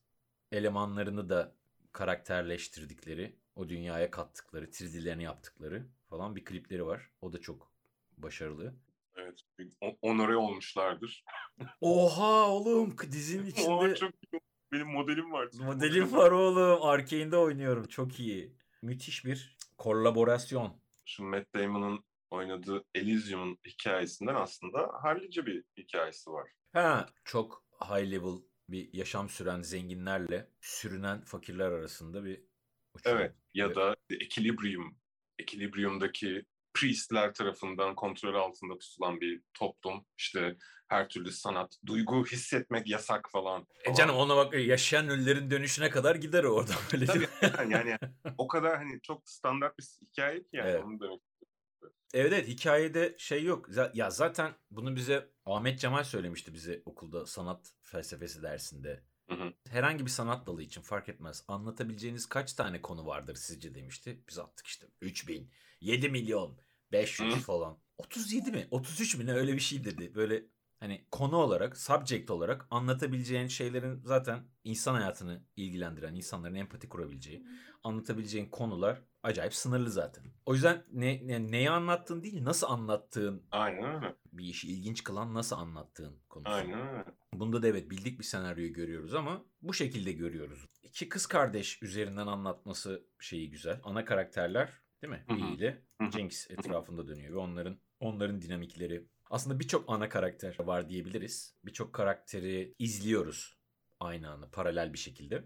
[0.51, 1.55] elemanlarını da
[1.91, 7.09] karakterleştirdikleri, o dünyaya kattıkları, 3D'lerini yaptıkları falan bir klipleri var.
[7.21, 7.71] O da çok
[8.17, 8.73] başarılı.
[9.25, 9.39] Evet.
[10.01, 11.23] Onore olmuşlardır.
[11.81, 14.39] Oha oğlum dizinin içinde çok iyi.
[14.71, 15.49] Benim modelim var.
[15.59, 16.81] modelim var oğlum.
[16.81, 17.88] Arkane'de oynuyorum.
[17.88, 18.55] Çok iyi.
[18.81, 20.81] Müthiş bir kollaborasyon.
[21.05, 26.49] Şu Matt Damon'ın oynadığı Elysium'un hikayesinden aslında hallice bir hikayesi var.
[26.73, 28.38] Ha çok high level
[28.69, 32.41] bir yaşam süren zenginlerle sürünen fakirler arasında bir
[32.93, 33.17] uçurum.
[33.17, 33.35] Evet.
[33.53, 34.97] Ya da Equilibrium.
[35.39, 40.05] Equilibrium'daki priestler tarafından kontrol altında tutulan bir toplum.
[40.17, 40.55] İşte
[40.88, 43.67] her türlü sanat, duygu hissetmek yasak falan.
[43.85, 47.27] E canım ona bak yaşayan ölülerin dönüşüne kadar gider o oradan öyle değil mi?
[47.41, 47.97] Tabii yani
[48.38, 50.83] o kadar hani çok standart bir hikaye ki yani Evet.
[50.83, 51.21] onu demek.
[52.13, 53.69] Evet evet hikayede şey yok.
[53.93, 59.03] Ya zaten bunu bize Ahmet Cemal söylemişti bize okulda sanat felsefesi dersinde.
[59.29, 59.53] Hı hı.
[59.69, 61.43] Herhangi bir sanat dalı için fark etmez.
[61.47, 64.23] Anlatabileceğiniz kaç tane konu vardır sizce demişti.
[64.29, 66.57] Biz attık işte 3000, 7 milyon,
[66.99, 67.39] 500 Hı.
[67.39, 67.77] falan.
[67.97, 68.67] 37 mi?
[68.71, 70.15] 33 mi ne öyle bir şey dedi.
[70.15, 70.43] Böyle
[70.79, 77.45] hani konu olarak, subject olarak anlatabileceğin şeylerin zaten insan hayatını ilgilendiren, insanların empati kurabileceği,
[77.84, 80.23] anlatabileceğin konular acayip sınırlı zaten.
[80.45, 84.15] O yüzden ne, ne- neyi anlattığın değil, nasıl anlattığın Aynen öyle.
[84.34, 86.51] bir işi ilginç kılan nasıl anlattığın konusu.
[86.51, 87.05] Aynen öyle.
[87.34, 90.65] Bunda da evet bildik bir senaryoyu görüyoruz ama bu şekilde görüyoruz.
[90.84, 93.79] İki kız kardeş üzerinden anlatması şeyi güzel.
[93.84, 94.69] Ana karakterler
[95.01, 95.25] değil mi?
[95.27, 95.51] Hı hı.
[95.51, 95.81] V ile.
[96.12, 99.08] Jinx etrafında dönüyor ve onların onların dinamikleri.
[99.29, 101.55] Aslında birçok ana karakter var diyebiliriz.
[101.65, 103.58] Birçok karakteri izliyoruz
[103.99, 105.43] aynı anda paralel bir şekilde.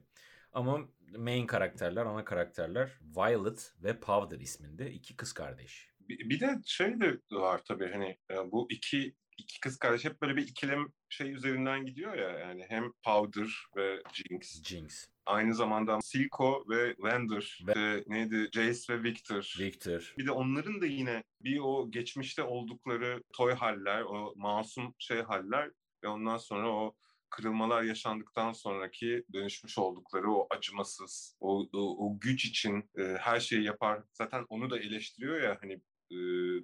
[0.51, 5.89] Ama main karakterler, ana karakterler Violet ve Powder isminde iki kız kardeş.
[5.99, 10.21] Bir, bir de şey de var tabii hani e, bu iki iki kız kardeş hep
[10.21, 16.01] böyle bir ikilem şey üzerinden gidiyor ya yani hem Powder ve Jinx Jinx, aynı zamanda
[16.01, 19.55] Silco ve Vander Ve- ve neydi Jace ve Victor.
[19.59, 20.13] Victor.
[20.17, 25.71] Bir de onların da yine bir o geçmişte oldukları toy haller, o masum şey haller
[26.03, 26.95] ve ondan sonra o
[27.29, 33.63] kırılmalar yaşandıktan sonraki dönüşmüş oldukları o acımasız, o, o, o güç için e, her şeyi
[33.63, 34.03] yapar.
[34.13, 36.17] Zaten onu da eleştiriyor ya hani e,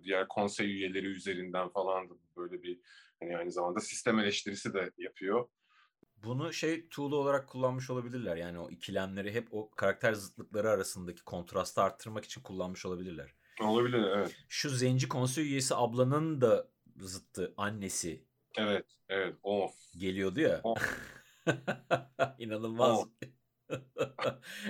[0.03, 2.79] diğer konsey üyeleri üzerinden falan da böyle bir
[3.19, 5.47] hani aynı zamanda sistem eleştirisi de yapıyor.
[6.23, 8.36] Bunu şey tool olarak kullanmış olabilirler.
[8.36, 13.36] Yani o ikilemleri hep o karakter zıtlıkları arasındaki kontrastı arttırmak için kullanmış olabilirler.
[13.62, 14.36] Olabilir evet.
[14.49, 16.67] Şu zenci konsey üyesi ablanın da
[16.99, 18.25] zıttı annesi
[18.58, 19.36] Evet, evet.
[19.43, 19.73] Of.
[19.97, 20.62] geliyordu ya.
[20.63, 20.77] Oh.
[22.39, 22.99] İnanılmaz.
[22.99, 23.08] Oh.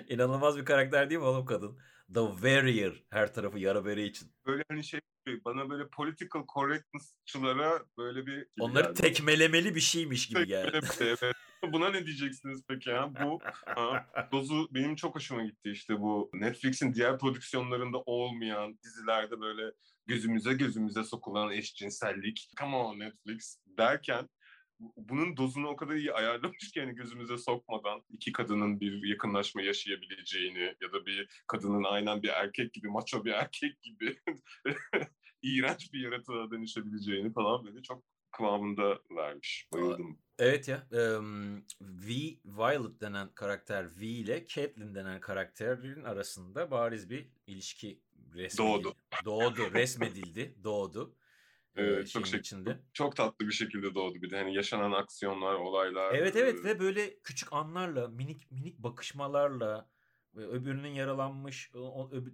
[0.10, 1.80] İnanılmaz bir karakter değil mi oğlum kadın?
[2.14, 3.04] The Warrior.
[3.10, 4.32] Her tarafı yara bere için.
[4.46, 5.00] Böyle hani şey
[5.46, 9.02] bana böyle political correctness'çılara böyle bir Onları geldi.
[9.02, 10.80] tekmelemeli bir şeymiş gibi geldi.
[11.00, 11.20] evet.
[11.74, 13.14] Buna ne diyeceksiniz peki ya?
[13.24, 19.72] Bu ha, dozu benim çok hoşuma gitti işte bu Netflix'in diğer prodüksiyonlarında olmayan dizilerde böyle
[20.08, 22.50] gözümüze gözümüze sokulan eşcinsellik.
[22.60, 24.30] Come on Netflix derken
[24.80, 30.76] bunun dozunu o kadar iyi ayarlamış ki yani gözümüze sokmadan iki kadının bir yakınlaşma yaşayabileceğini
[30.82, 34.18] ya da bir kadının aynen bir erkek gibi, maço bir erkek gibi
[35.42, 39.68] iğrenç bir yaratığa dönüşebileceğini falan böyle çok kıvamında vermiş.
[39.74, 40.20] Bayıldım.
[40.40, 40.88] Evet ya.
[40.92, 42.14] em, V,
[42.46, 48.02] Violet denen karakter V ile Caitlyn denen karakterin arasında bariz bir ilişki
[48.34, 48.84] resmedildi.
[48.84, 48.96] Doğdu.
[49.26, 49.74] Doğdu.
[49.74, 50.56] Resmedildi.
[50.64, 51.16] Doğdu.
[51.76, 52.80] Evet, çok şey- içinde.
[52.94, 56.16] Çok tatlı bir şekilde doğdu bir de hani yaşanan aksiyonlar, olaylar.
[56.16, 59.90] Evet evet ve böyle küçük anlarla, minik minik bakışmalarla
[60.36, 61.72] öbürünün yaralanmış,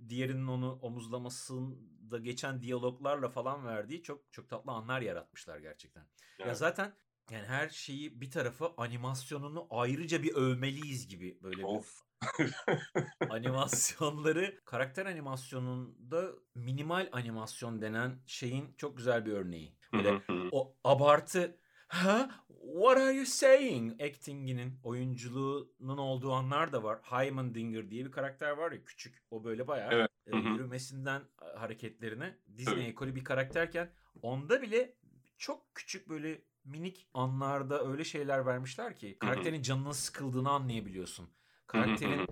[0.10, 6.02] diğerinin onu omuzlamasında geçen diyaloglarla falan verdiği çok çok tatlı anlar yaratmışlar gerçekten.
[6.02, 6.58] Ya Evet.
[6.58, 6.94] zaten
[7.32, 12.02] yani her şeyi bir tarafa animasyonunu ayrıca bir övmeliyiz gibi böyle bir Of
[13.30, 19.76] Animasyonları karakter animasyonunda minimal animasyon denen şeyin çok güzel bir örneği.
[19.94, 21.58] Böyle o abartı
[21.88, 22.30] ha
[22.74, 27.00] what are you saying acting'inin oyunculuğunun olduğu anlar da var.
[27.04, 29.24] Heimendinger diye bir karakter var ya küçük.
[29.32, 30.10] O böyle bayağı Evet.
[30.28, 33.90] e, yürümesinden e, hareketlerine Disney ekolü bir karakterken
[34.22, 34.94] onda bile
[35.38, 41.30] çok küçük böyle minik anlarda öyle şeyler vermişler ki karakterin canının sıkıldığını anlayabiliyorsun.
[41.72, 42.28] Karakterin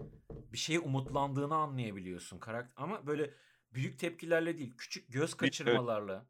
[0.53, 2.39] bir şeye umutlandığını anlayabiliyorsun.
[2.39, 3.33] Karakter ama böyle
[3.73, 6.27] büyük tepkilerle değil, küçük göz kaçırmalarla.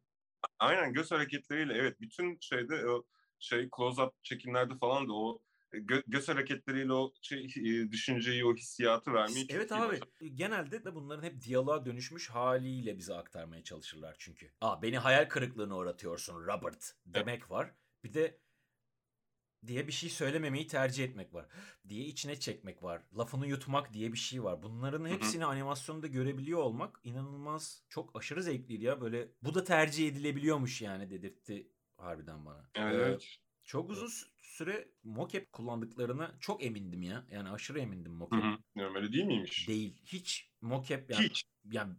[0.58, 3.04] Aynen göz hareketleriyle evet bütün şeyde o
[3.38, 5.42] şey close up çekimlerde falan da o
[5.72, 7.48] e, gö- göz hareketleriyle o şey
[7.92, 9.92] düşünceyi o hissiyatı vermeyi Evet abi.
[9.92, 10.26] başardı.
[10.34, 14.52] Genelde de bunların hep diyaloğa dönüşmüş haliyle bize aktarmaya çalışırlar çünkü.
[14.60, 17.74] Aa beni hayal kırıklığına uğratıyorsun Robert demek var.
[18.04, 18.38] Bir de
[19.66, 21.46] diye bir şey söylememeyi tercih etmek var.
[21.88, 23.02] Diye içine çekmek var.
[23.18, 24.62] Lafını yutmak diye bir şey var.
[24.62, 29.00] Bunların hepsini animasyonda görebiliyor olmak inanılmaz çok aşırı zevkliydi ya.
[29.00, 32.70] Böyle bu da tercih edilebiliyormuş yani dedirtti harbiden bana.
[32.74, 33.26] Evet, Ee,
[33.64, 37.26] çok uzun sü- süre mocap kullandıklarına çok emindim ya.
[37.30, 38.42] Yani aşırı emindim mocap.
[38.76, 38.80] hı.
[38.96, 39.68] Öyle değil miymiş?
[39.68, 40.02] Değil.
[40.04, 41.44] Hiç mocap yani, Hiç.
[41.72, 41.94] yani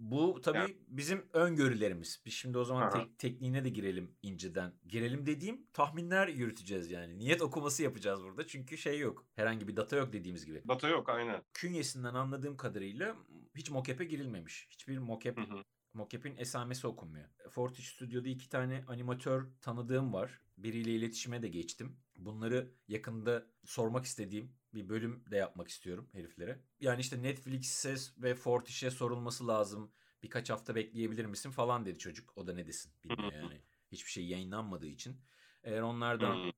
[0.00, 2.22] bu tabii Yani- bizim öngörülerimiz.
[2.26, 2.90] Biz şimdi o zaman Aha.
[2.90, 4.72] tek- tekniğine de girelim inceden.
[4.86, 7.18] Girelim dediğim tahminler yürüteceğiz yani.
[7.18, 8.46] Niyet okuması yapacağız burada.
[8.46, 9.26] Çünkü şey yok.
[9.36, 10.62] Herhangi bir data yok dediğimiz gibi.
[10.68, 11.42] Data yok aynen.
[11.54, 13.16] Künyesinden anladığım kadarıyla
[13.56, 14.66] hiç mocap'e girilmemiş.
[14.70, 15.64] Hiçbir mocap Hı hı.
[15.94, 17.28] Mocap'in esamesi okunmuyor.
[17.50, 20.40] Fortiche Studio'da iki tane animatör tanıdığım var.
[20.56, 21.96] Biriyle iletişime de geçtim.
[22.16, 26.60] Bunları yakında sormak istediğim bir bölüm de yapmak istiyorum heriflere.
[26.80, 29.92] Yani işte Netflix'e ve Fortiche'e sorulması lazım.
[30.22, 32.32] Birkaç hafta bekleyebilir misin falan dedi çocuk.
[32.36, 33.62] O da ne desin bilmiyor yani.
[33.92, 35.20] Hiçbir şey yayınlanmadığı için.
[35.62, 36.52] Eğer onlardan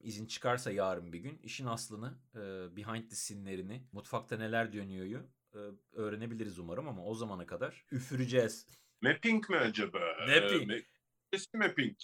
[0.00, 2.40] izin çıkarsa yarın bir gün işin aslını, e,
[2.76, 5.58] behind the scene'lerini, mutfakta neler dönüyor'yu e,
[5.92, 8.66] öğrenebiliriz umarım ama o zamana kadar üfüreceğiz.
[9.00, 9.98] Mapping mi acaba?
[10.28, 10.70] Mapping.
[10.70, 10.82] Ee,
[11.54, 11.96] mapping.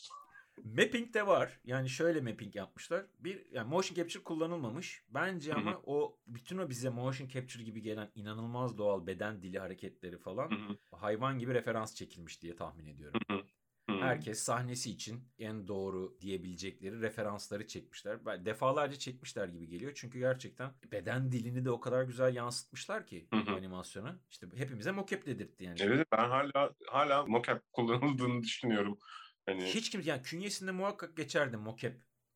[0.64, 1.60] Mapping de var.
[1.64, 3.06] Yani şöyle mapping yapmışlar.
[3.18, 5.04] Bir yani motion capture kullanılmamış.
[5.08, 10.18] Bence ama o bütün o bize motion capture gibi gelen inanılmaz doğal beden dili hareketleri
[10.18, 10.76] falan Hı hı.
[10.96, 13.20] hayvan gibi referans çekilmiş diye tahmin ediyorum.
[13.30, 13.42] Hı hı.
[13.90, 14.00] Hı.
[14.00, 18.44] Herkes sahnesi için en doğru diyebilecekleri referansları çekmişler.
[18.44, 19.92] Defalarca çekmişler gibi geliyor.
[19.94, 23.50] Çünkü gerçekten beden dilini de o kadar güzel yansıtmışlar ki Hı hı.
[23.50, 24.20] animasyona.
[24.30, 25.76] İşte hepimize mocap dedirtti yani.
[25.80, 28.98] Evet ben hala hala mocap kullanıldığını düşünüyorum.
[29.48, 31.92] Hani Hiç kimse yani künyesinde muhakkak geçerdi mocap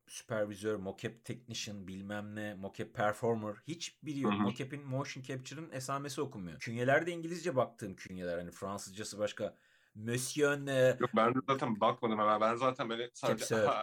[0.08, 4.32] supervisör, mocap technician bilmem ne, mocap performer hiçbiri yok.
[4.40, 6.58] Mocap'in motion capture'ın esamesi okunmuyor.
[6.60, 9.56] Künyelerde İngilizce baktığım künyeler hani Fransızcası başka
[9.94, 12.40] Monsieur ne yok ben de zaten bakmadım hemen.
[12.40, 13.66] Ben zaten böyle sadece Capsör.
[13.66, 13.82] "Aha,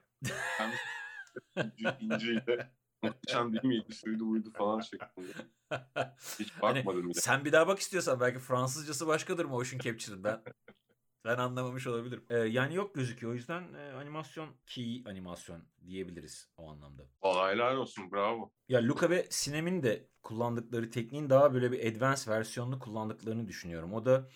[0.59, 0.71] ben
[1.77, 2.71] ince, inceyle
[3.03, 3.95] muhteşem değil miydi?
[3.95, 5.31] Şuydu buydu falan şeklinde.
[6.39, 7.13] Hiç Hani bakmadım bile.
[7.13, 10.43] sen bir daha bak istiyorsan belki Fransızcası başkadır motion capture'ın ben.
[11.25, 12.23] Ben anlamamış olabilirim.
[12.29, 13.31] Ee, yani yok gözüküyor.
[13.33, 17.03] O yüzden e, animasyon key animasyon diyebiliriz o anlamda.
[17.23, 18.51] Vallahi helal olsun bravo.
[18.69, 23.93] Ya Luca ve Sinem'in de kullandıkları tekniğin daha böyle bir advanced versiyonunu kullandıklarını düşünüyorum.
[23.93, 24.29] O da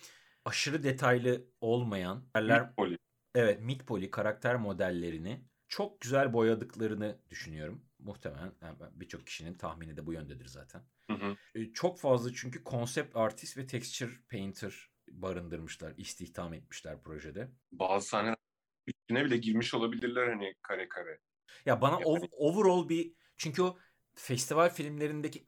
[0.44, 2.98] aşırı detaylı olmayan yerler, Poli.
[3.34, 7.84] evet mid poly karakter modellerini çok güzel boyadıklarını düşünüyorum.
[7.98, 10.82] Muhtemelen yani birçok kişinin tahmini de bu yöndedir zaten.
[11.10, 11.36] Hı hı.
[11.54, 17.50] E, Çok fazla çünkü concept artist ve texture painter barındırmışlar, istihdam etmişler projede.
[17.72, 18.36] Bazı sahneler
[18.86, 21.18] üstüne bile girmiş olabilirler hani kare kare.
[21.66, 23.78] Ya bana Yani- ov- overall bir çünkü o
[24.14, 25.44] festival filmlerindeki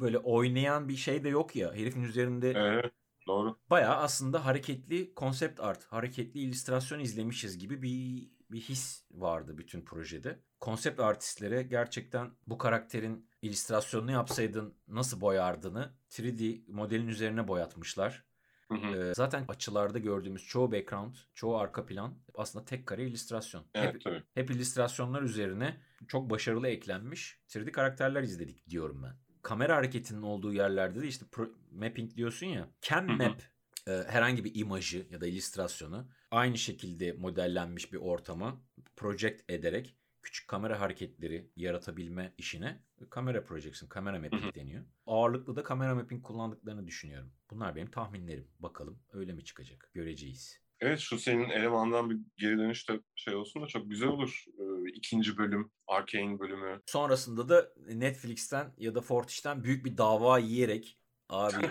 [0.00, 1.74] böyle oynayan bir şey de yok ya.
[1.74, 2.92] Herifin üzerinde Evet
[3.26, 3.58] doğru.
[3.70, 10.40] bayağı aslında hareketli konsept art, hareketli illüstrasyon izlemişiz gibi bir bir his vardı bütün projede.
[10.60, 18.24] Konsept artistlere gerçekten bu karakterin illüstrasyonunu yapsaydın nasıl boyardığını 3D modelin üzerine boyatmışlar.
[18.72, 19.12] Hı hı.
[19.14, 23.64] Zaten açılarda gördüğümüz çoğu background, çoğu arka plan aslında tek kare illüstrasyon.
[23.74, 24.22] Evet Hep, tabii.
[24.34, 25.76] hep illüstrasyonlar üzerine
[26.08, 29.16] çok başarılı eklenmiş 3D karakterler izledik diyorum ben.
[29.42, 32.68] Kamera hareketinin olduğu yerlerde de işte pro- mapping diyorsun ya.
[32.82, 33.16] Cam Hı hı.
[33.18, 33.42] map
[33.88, 38.60] e, herhangi bir imajı ya da illüstrasyonu aynı şekilde modellenmiş bir ortama
[38.96, 44.84] project ederek küçük kamera hareketleri yaratabilme işine kamera projection, kamera mapping deniyor.
[45.06, 47.32] Ağırlıklı da kamera mapping kullandıklarını düşünüyorum.
[47.50, 48.48] Bunlar benim tahminlerim.
[48.58, 49.90] Bakalım öyle mi çıkacak?
[49.94, 50.60] Göreceğiz.
[50.80, 54.44] Evet şu senin elemandan bir geri dönüş de şey olsun da çok güzel olur.
[54.58, 56.82] Ee, ikinci bölüm, Arcane bölümü.
[56.86, 61.70] Sonrasında da Netflix'ten ya da Fortiche'den büyük bir dava yiyerek abi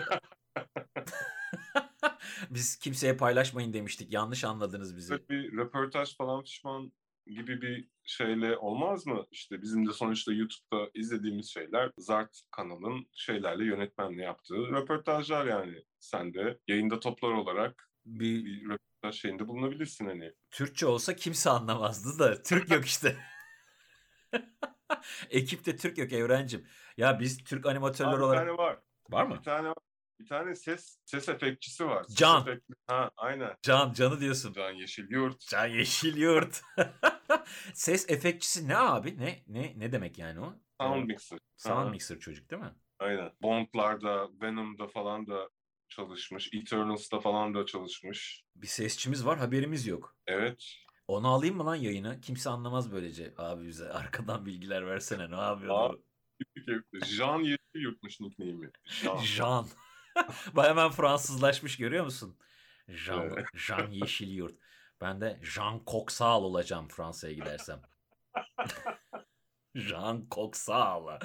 [2.50, 4.12] biz kimseye paylaşmayın demiştik.
[4.12, 5.28] Yanlış anladınız bizi.
[5.28, 6.92] Bir röportaj falan pişman
[7.26, 9.26] gibi bir şeyle olmaz mı?
[9.30, 15.84] İşte bizim de sonuçta YouTube'da izlediğimiz şeyler Zart kanalın şeylerle yönetmenle yaptığı röportajlar yani.
[16.00, 20.32] Sen de yayında toplar olarak Bir bir röportaj şeyinde bulunabilirsin hani.
[20.50, 23.16] Türkçe olsa kimse anlamazdı da Türk yok işte.
[25.30, 26.66] Ekipte Türk yok Evrencim.
[26.96, 28.46] Ya biz Türk animatörler Aa, bir olarak...
[28.46, 28.78] tane var.
[29.10, 29.34] Var mı?
[29.38, 29.76] Bir tane var.
[30.20, 32.04] Bir tane ses ses efektçisi var.
[32.04, 32.42] Ses Can.
[32.42, 33.56] efektli- Ha aynen.
[33.62, 34.52] Can, Can'ı diyorsun.
[34.52, 35.40] Can Yeşilyurt.
[35.48, 36.62] Can Yeşilyurt.
[37.74, 39.18] Ses efektçisi ne abi?
[39.18, 40.54] Ne ne ne demek yani o?
[40.80, 41.38] Sound mixer.
[41.56, 42.74] Sound Ha, mixer çocuk değil mi?
[42.98, 43.32] Aynen.
[43.42, 45.48] Bond'larda, Venom'da falan da
[45.88, 46.50] çalışmış.
[46.52, 48.44] Eternals'da falan da çalışmış.
[48.56, 50.16] Bir sesçimiz var haberimiz yok.
[50.26, 50.64] Evet.
[51.08, 52.20] Onu alayım mı lan yayına?
[52.20, 53.34] Kimse anlamaz böylece.
[53.38, 55.74] Abi bize arkadan bilgiler versene ne yapıyordu?
[55.78, 55.96] Abi.
[57.04, 58.70] Jean Yeşilyurt'muş nickname'i.
[58.84, 59.16] Jean.
[59.18, 59.66] Jean.
[60.52, 62.36] Baya hemen Fransızlaşmış görüyor musun?
[62.88, 63.46] Jean, Evet.
[63.54, 64.54] Jean Yeşilyurt.
[65.00, 67.82] Ben de Jean Coxal olacağım Fransa'ya gidersem.
[69.74, 71.18] Jean Coxal.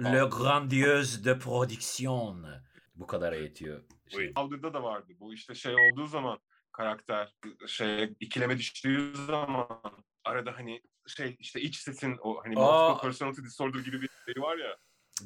[0.00, 2.46] Le grandiose de production.
[2.94, 3.84] Bu kadar yetiyor.
[4.08, 4.32] Şey.
[4.36, 5.12] Saldırıda da vardı.
[5.20, 6.38] Bu işte şey olduğu zaman
[6.72, 7.34] karakter
[7.66, 13.80] şey ikileme düştüğü zaman arada hani şey işte iç sesin o hani multiple personality disorder
[13.80, 14.76] gibi bir şey var ya.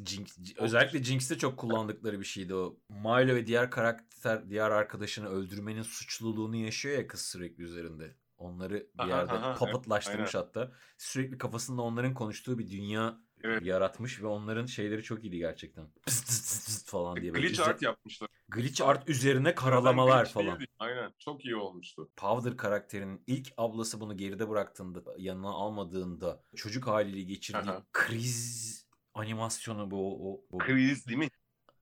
[0.07, 2.79] Jinx, özellikle Jinx'te çok kullandıkları bir şeydi o.
[2.89, 8.17] Milo ve diğer karakter, diğer arkadaşını öldürmenin suçluluğunu yaşıyor ya kız sürekli üzerinde.
[8.39, 10.73] Onları bir Aha, yerde aha, evet, puppetlaştırmış hatta.
[10.99, 13.63] Sürekli kafasında onların konuştuğu bir dünya Evet.
[13.63, 15.91] yaratmış ve onların şeyleri çok iyiydi gerçekten.
[16.07, 17.33] Pıst pıst pıst pıst falan diye.
[17.33, 18.29] Glitch art yapmışlar.
[18.49, 20.59] glitch art üzerine karalamalar Glitch falan.
[20.59, 20.71] değildi.
[20.79, 21.13] Aynen.
[21.19, 22.11] Çok iyi olmuştu.
[22.17, 27.87] Powder karakterinin ilk ablası bunu geride bıraktığında, yanına almadığında çocuk haliyle geçirdiği Aha.
[27.93, 28.82] kriz
[29.15, 31.29] animasyonu bu, o, bu Kriz değil mi?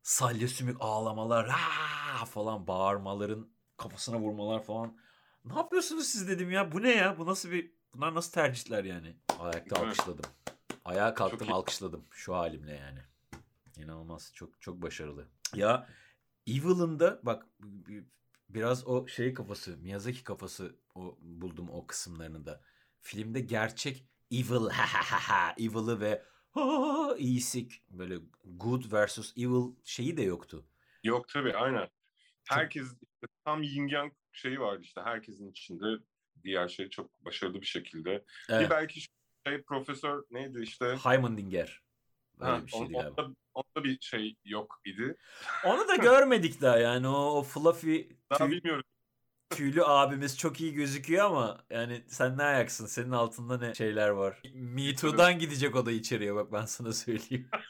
[0.02, 4.96] salya sümük ağlamalar "Aa!" falan bağırmaların kafasına vurmalar falan.
[5.44, 9.16] Ne yapıyorsunuz siz dedim ya bu ne ya bu nasıl bir bunlar nasıl tercihler yani.
[9.38, 10.30] Ayakta alkışladım.
[10.84, 12.98] Ayağa kalktım alkışladım şu halimle yani.
[13.76, 15.28] İnanılmaz çok çok başarılı.
[15.54, 15.88] Ya
[16.46, 18.04] Evil'ın da bak bi-
[18.48, 22.60] biraz o şey kafası Miyazaki kafası o buldum o kısımlarını da.
[23.00, 29.74] Filmde gerçek Evil ha ha ha ha Evil'ı ve ha iyisi böyle good versus evil
[29.84, 30.64] şeyi de yoktu.
[31.04, 31.88] Yok tabii aynen.
[32.48, 32.86] Herkes
[33.44, 35.00] tam yin yang şeyi vardı işte.
[35.04, 35.86] Herkesin içinde
[36.44, 38.24] diğer şey çok başarılı bir şekilde.
[38.48, 38.70] Bir Evet.
[38.70, 39.00] belki
[39.46, 40.96] şey profesör neydi işte.
[41.04, 41.82] Heimendinger.
[42.40, 43.22] Ha, bir on- şeydi galiba.
[43.22, 45.16] onda, onda bir şey yok idi.
[45.64, 48.84] Onu da görmedik daha yani o, o fluffy Daha tüy- bilmiyorum.
[49.50, 52.86] Tüylü abimiz çok iyi gözüküyor ama yani sen ne ayaksın?
[52.86, 54.42] Senin altında ne şeyler var?
[54.54, 57.50] Me Too'dan gidecek o da içeriye bak ben sana söyleyeyim.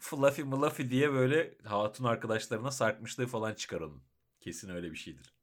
[0.00, 4.02] Fluffy Mluffy diye böyle hatun arkadaşlarına sarkmışlığı falan çıkar onun.
[4.40, 5.36] Kesin öyle bir şeydir.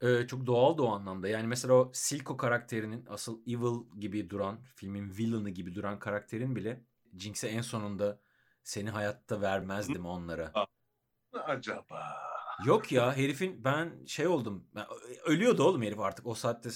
[0.00, 1.28] Ee, çok doğal da o anlamda.
[1.28, 6.84] Yani mesela o Silco karakterinin asıl evil gibi duran, filmin villain'ı gibi duran karakterin bile
[7.16, 8.20] Jinx'e en sonunda
[8.62, 10.52] seni hayatta vermezdim onlara.
[11.32, 12.23] Acaba.
[12.66, 14.64] Yok ya herifin ben şey oldum.
[14.74, 14.86] Ben,
[15.26, 16.26] ölüyordu oğlum herif artık.
[16.26, 16.68] O saatte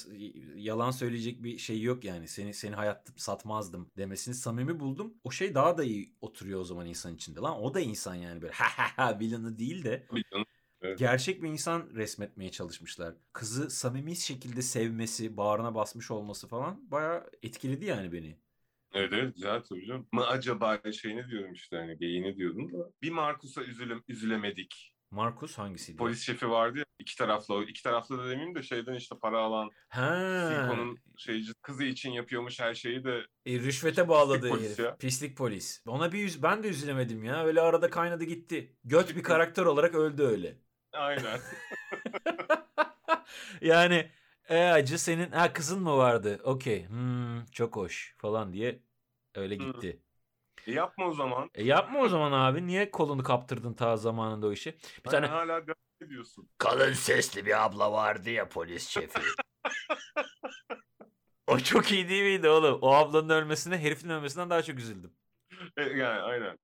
[0.54, 2.28] yalan söyleyecek bir şey yok yani.
[2.28, 5.14] Seni seni hayatta satmazdım demesini samimi buldum.
[5.24, 7.40] O şey daha da iyi oturuyor o zaman insan içinde.
[7.40, 11.42] Lan o da insan yani böyle ha ha ha villain'ı değil de Bir yanı- gerçek
[11.42, 13.14] bir insan resmetmeye çalışmışlar.
[13.32, 18.36] Kızı samimi şekilde sevmesi, bağrına basmış olması falan bayağı etkiledi yani beni.
[18.92, 20.08] Evet evet güzel canım.
[20.12, 22.92] Mı acaba şeyini diyorum işte hani geyini diyordum da.
[23.02, 24.97] Bir Markus'a üzülüm, üzülemedik.
[25.11, 25.97] Markus hangisiydi?
[25.99, 27.64] Polis şefi vardı ya iki taraflı.
[27.64, 30.49] iki taraflı da demeyeyim de şeyden işte para alan Ha.
[30.49, 34.79] Silko'nun şeyci kızı için yapıyormuş her şeyi de E, rüşvete bağladı Pislik polis herif.
[34.79, 34.97] ya.
[34.97, 35.83] Pislik polis.
[35.87, 37.44] Ona bir yüz ben de üzülemedim ya.
[37.44, 38.77] Öyle arada kaynadı gitti.
[38.85, 40.57] Göt bir karakter olarak öldü öyle.
[40.92, 41.40] aynen.
[43.61, 44.11] yani
[44.49, 46.40] e acı senin ha kızın mı vardı?
[46.44, 46.88] Okey.
[46.88, 48.83] Hmm, çok hoş falan diye
[49.35, 50.03] öyle gitti.
[50.68, 51.50] E yapma o zaman.
[51.54, 52.66] E yapma o zaman abi.
[52.66, 54.78] Niye kolunu kaptırdın ta zamanında o işi?
[55.04, 55.62] Bir tane Hani hala
[56.00, 56.48] ediyorsun.
[56.59, 59.20] kalın sesli bir abla vardı ya polis şefi.
[61.46, 62.78] o çok iyi değil miydi oğlum?
[62.83, 65.12] O ablanın ölmesine herifin ölmesinden daha çok üzüldüm.
[65.76, 66.59] E, yani aynen.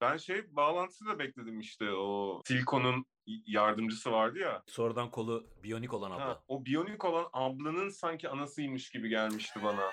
[0.00, 3.04] Ben şey bağlantısı da bekledim işte o Silko'nun
[3.46, 4.62] yardımcısı vardı ya.
[4.66, 6.24] Sonradan kolu biyonik olan abla.
[6.24, 9.90] Ha, o biyonik olan ablanın sanki anasıymış gibi gelmişti bana.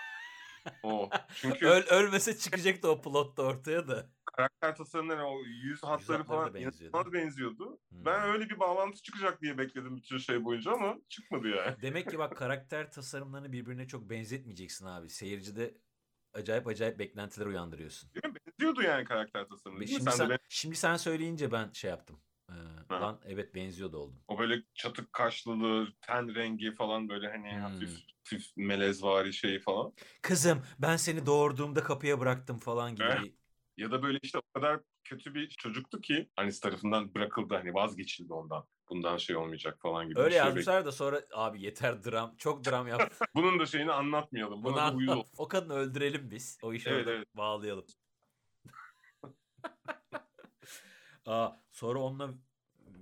[0.84, 1.10] O.
[1.36, 4.10] Çünkü Öl, ölmese çıkacaktı o plotta ortaya da.
[4.26, 7.80] karakter tasarımları o yüz hatları hatları falan da inanılmaz benziyordu.
[7.90, 8.06] Hmm.
[8.06, 11.76] Ben öyle bir bağlantı çıkacak diye bekledim bütün şey boyunca ama çıkmadı yani.
[11.82, 15.10] Demek ki bak karakter tasarımlarını birbirine çok benzetmeyeceksin abi.
[15.10, 15.78] Seyircide
[16.34, 18.10] acayip acayip beklentiler uyandırıyorsun.
[18.14, 18.40] Değil mi?
[18.48, 19.88] Benziyordu yani karakter tasarımı.
[19.88, 20.40] Şimdi Sen ben...
[20.50, 22.20] şimdi sen söyleyince ben şey yaptım.
[22.50, 22.54] Ee,
[22.92, 24.20] lan evet benziyor da oldum.
[24.28, 27.62] O böyle çatık kaşlılığı, ten rengi falan böyle hani Hmm.
[27.62, 29.94] hafif, hafif melezvari şeyi falan.
[30.22, 33.06] Kızım ben seni doğurduğumda kapıya bıraktım falan gibi.
[33.06, 33.32] Eh.
[33.78, 38.34] Ya da böyle işte o kadar kötü bir çocuktu ki annesi tarafından bırakıldı hani vazgeçildi
[38.34, 38.66] ondan.
[38.90, 40.20] Bundan şey olmayacak falan gibi.
[40.20, 42.36] Öyle şey yazmışlar da sonra abi yeter dram.
[42.38, 43.14] Çok dram yap.
[43.36, 44.64] Bunun da şeyini anlatmayalım.
[44.64, 45.26] Bunu Buna da uyuz anlat.
[45.26, 45.30] ol.
[45.38, 46.58] O kadını öldürelim biz.
[46.62, 47.28] O işi Evet, orada evet.
[47.38, 47.86] bağlayalım.
[51.26, 52.34] Aa, sonra onunla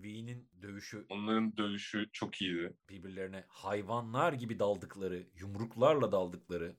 [0.04, 2.74] V'nin dövüşü Onların dövüşü çok iyiydi.
[2.90, 6.76] birbirlerine hayvanlar gibi daldıkları, yumruklarla daldıkları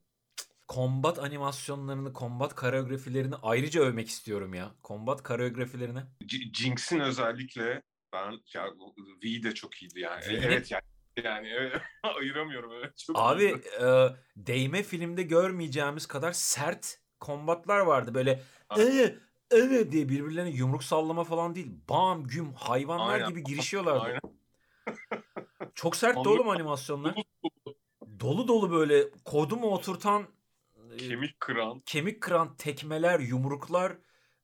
[0.68, 4.74] kombat animasyonlarını, kombat koreografilerini ayrıca övmek istiyorum ya.
[4.82, 6.00] Kombat koreografilerini.
[6.28, 7.82] J- Jinx'in özellikle
[8.12, 8.66] ben ya
[9.24, 10.24] V de çok iyiydi yani.
[10.24, 10.82] E, V'nin- Evet yani
[11.24, 12.96] yani evet, ayıramıyorum evet.
[12.98, 13.68] Çok Abi iyiydi.
[13.82, 13.86] e,
[14.36, 18.14] değme filmde görmeyeceğimiz kadar sert kombatlar vardı.
[18.14, 19.25] Böyle Aynen.
[19.50, 21.70] Evet diye birbirlerine yumruk sallama falan değil.
[21.88, 23.28] Bam güm hayvanlar Aynen.
[23.28, 24.00] gibi girişiyorlardı.
[24.00, 24.20] Aynen.
[25.74, 27.14] Çok sertti Anlı- oğlum animasyonlar.
[28.20, 30.26] Dolu dolu böyle kodumu oturtan
[30.92, 31.80] e, Kemik kıran.
[31.86, 33.92] kemik kıran tekmeler, yumruklar,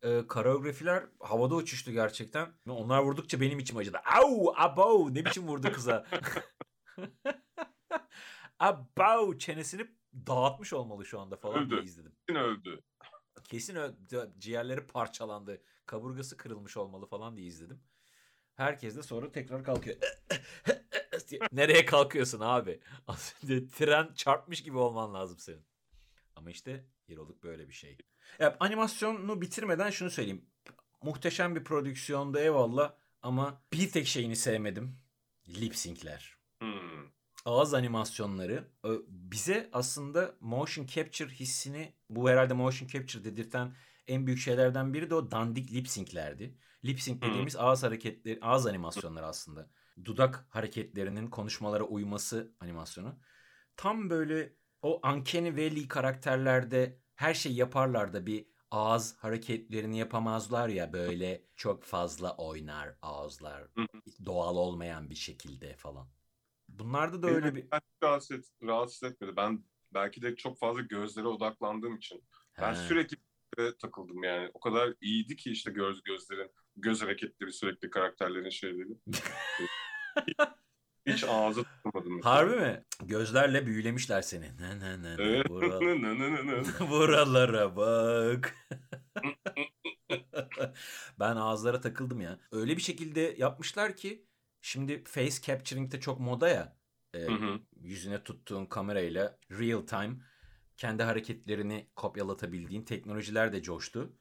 [0.03, 2.49] e, koreografiler havada uçuştu gerçekten.
[2.67, 3.99] Ve Onlar vurdukça benim içim acıdı.
[3.99, 6.07] Au, abo ne biçim vurdu kıza.
[8.59, 9.87] Abau çenesini
[10.27, 11.89] dağıtmış olmalı şu anda falan diye Öldü.
[11.89, 12.13] izledim.
[12.29, 12.81] öldü.
[13.53, 13.79] Kesin
[14.39, 15.63] ciğerleri parçalandı.
[15.87, 17.83] Kaburgası kırılmış olmalı falan diye izledim.
[18.55, 19.97] Herkes de sonra tekrar kalkıyor.
[21.53, 22.81] Nereye kalkıyorsun abi?
[23.43, 25.65] Önce tren çarpmış gibi olman lazım senin.
[26.37, 27.99] Ama işte Heroluk böyle bir şey.
[28.39, 30.47] Ya, animasyonu bitirmeden şunu söyleyeyim.
[31.03, 34.99] Muhteşem bir prodüksiyonda eyvallah ama bir tek şeyini sevmedim.
[35.49, 36.37] Lip sync'ler.
[37.45, 38.69] Ağız animasyonları
[39.09, 43.75] bize aslında motion capture hissini bu herhalde motion capture dedirten
[44.07, 46.59] en büyük şeylerden biri de o dandik lip sync'lerdi.
[46.85, 49.71] Lip sync dediğimiz ağız hareketleri, ağız animasyonları aslında.
[50.05, 53.19] Dudak hareketlerinin konuşmalara uyması animasyonu.
[53.77, 60.93] Tam böyle o Uncanny Valley karakterlerde her şey yaparlar da bir ağız hareketlerini yapamazlar ya
[60.93, 63.69] böyle çok fazla oynar ağızlar
[64.27, 66.22] doğal olmayan bir şekilde falan.
[66.79, 69.37] Bunlarda da öyle bir ben rahatsız, et, rahatsız etmedi.
[69.37, 69.65] Ben
[69.95, 72.25] belki de çok fazla gözlere odaklandığım için.
[72.61, 72.77] Ben He.
[72.77, 73.17] sürekli
[73.57, 74.51] gözlere takıldım yani.
[74.55, 78.89] O kadar iyiydi ki işte göz gözlerin, göz hareketleri sürekli karakterlerin şeyleri.
[81.07, 82.17] Hiç takılmadım.
[82.17, 82.35] mesela.
[82.35, 82.85] Harbi mi?
[83.03, 84.51] Gözlerle büyülemişler seni.
[84.61, 85.23] Ne ne ne ne.
[85.23, 85.47] Evet.
[85.49, 86.63] Bural- Nı nı nı nı.
[86.91, 88.57] Buralara bak.
[91.21, 92.39] ben ağızlara takıldım ya.
[92.53, 94.27] Öyle bir şekilde yapmışlar ki
[94.63, 96.77] şimdi face capturing de çok moda ya.
[97.15, 97.61] Ee, Hı hı.
[97.81, 100.17] yüzüne tuttuğun kamerayla real time
[100.77, 104.13] kendi hareketlerini kopyalatabildiğin teknolojiler de coştu.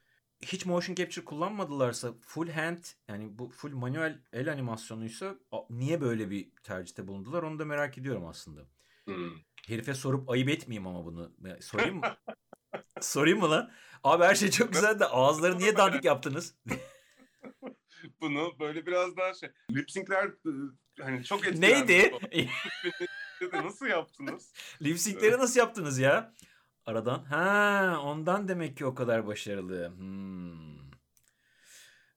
[0.41, 5.35] Hiç motion capture kullanmadılarsa full hand yani bu full manuel el animasyonuysa
[5.69, 8.61] niye böyle bir tercihte bulundular onu da merak ediyorum aslında.
[9.05, 9.31] Hmm.
[9.67, 11.31] Herife sorup ayıp etmeyeyim ama bunu.
[11.61, 12.17] Sorayım mı?
[13.01, 13.71] Sorayım mı lan?
[14.03, 16.55] Abi her şey çok güzel de ağızları niye dandik yaptınız?
[18.21, 19.49] Bunu böyle biraz daha şey.
[19.71, 20.51] Lip sync'ler e,
[21.01, 21.87] hani çok etkilendim.
[21.87, 22.11] Neydi?
[23.53, 24.53] Nasıl yaptınız?
[24.81, 26.33] Lip sync'leri nasıl yaptınız ya?
[26.85, 27.23] Aradan.
[27.23, 29.89] Ha, ondan demek ki o kadar başarılı.
[29.97, 30.81] Hmm.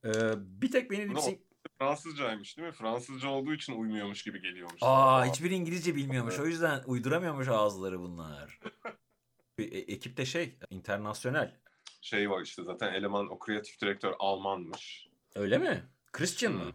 [0.04, 1.38] Ee, bir tek beni lip Bunu sync...
[1.78, 2.74] Fransızcaymış değil mi?
[2.74, 4.78] Fransızca olduğu için uymuyormuş gibi geliyormuş.
[4.80, 6.38] Aa, hiçbir İngilizce bilmiyormuş.
[6.38, 8.58] O yüzden uyduramıyormuş ağızları bunlar.
[9.58, 11.60] Bir e- ekip de şey, internasyonel.
[12.00, 15.08] Şey var işte zaten eleman o kreatif direktör Almanmış.
[15.34, 15.82] Öyle mi?
[16.12, 16.72] Christian mı?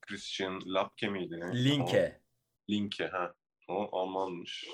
[0.00, 1.40] Christian Lapke miydi?
[1.40, 1.64] ne?
[1.64, 2.20] Linke.
[2.68, 3.34] O, Linke ha.
[3.68, 4.66] O Almanmış.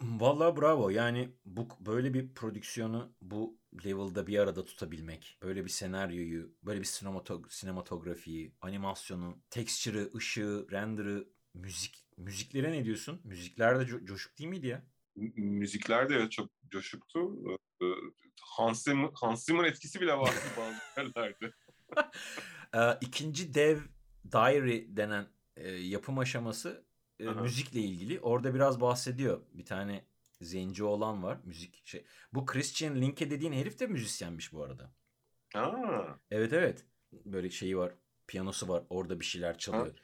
[0.00, 0.90] Vallahi bravo.
[0.90, 6.84] Yani bu böyle bir prodüksiyonu bu level'da bir arada tutabilmek, böyle bir senaryoyu, böyle bir
[6.84, 13.20] sinemato- sinematografiyi, animasyonu, texture'ı, ışığı, render'ı, müzik müziklere ne diyorsun?
[13.24, 14.82] Müzikler de co- coşuk değil miydi ya?
[15.36, 17.36] Müzikler de evet çok coşuktu.
[17.82, 17.86] Ee,
[18.40, 21.52] Hans Zimmer, Hans Zimmer etkisi bile vardı bazı yerlerde.
[22.74, 23.78] Ee, ikinci dev
[24.32, 26.84] diary denen e, yapım aşaması
[27.18, 27.40] e, Aha.
[27.40, 28.20] müzikle ilgili.
[28.20, 29.40] Orada biraz bahsediyor.
[29.52, 30.04] Bir tane
[30.40, 31.38] zenci olan var.
[31.44, 32.04] Müzik şey.
[32.32, 34.92] Bu Christian Linke dediğin herif de müzisyenmiş bu arada.
[35.54, 36.18] Ha.
[36.30, 36.84] Evet evet.
[37.12, 37.92] Böyle şeyi var.
[38.26, 38.82] Piyanosu var.
[38.90, 39.94] Orada bir şeyler çalıyor.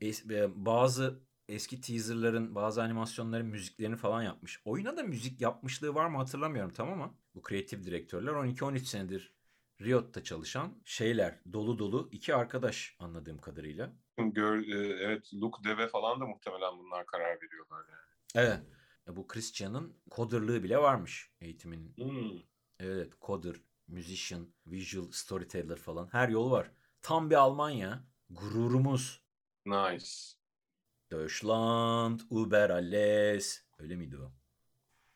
[0.00, 4.60] Es- e, bazı eski teaserların, bazı animasyonların müziklerini falan yapmış.
[4.64, 9.37] Oyuna da müzik yapmışlığı var mı hatırlamıyorum tam ama bu kreatif direktörler 12-13 senedir
[9.80, 13.92] Riot'ta çalışan şeyler dolu dolu iki arkadaş anladığım kadarıyla.
[14.18, 18.08] Gör, e, evet Luke Deve falan da muhtemelen bunlar karar veriyorlar yani.
[18.46, 18.60] Evet.
[19.08, 21.96] E, Bu Christian'ın coderlığı bile varmış eğitiminin.
[21.96, 22.40] Hmm.
[22.80, 23.56] Evet, coder,
[23.88, 26.70] musician, visual storyteller falan her yol var.
[27.02, 28.04] Tam bir Alman ya.
[28.30, 29.22] Gururumuz.
[29.66, 30.08] Nice.
[31.10, 33.64] Deutschland über alles.
[33.78, 34.32] Öyle miydi o?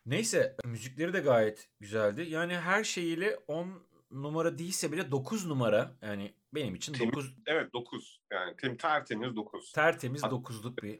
[0.05, 2.21] Neyse müzikleri de gayet güzeldi.
[2.29, 3.83] Yani her şeyiyle 10
[4.13, 5.95] numara değilse bile 9 numara.
[6.01, 8.21] Yani benim için Temiz- 9 Evet 9.
[8.31, 9.71] Yani tem tertemiz 9.
[9.71, 10.99] tertemiz Hat- 9'luk bir.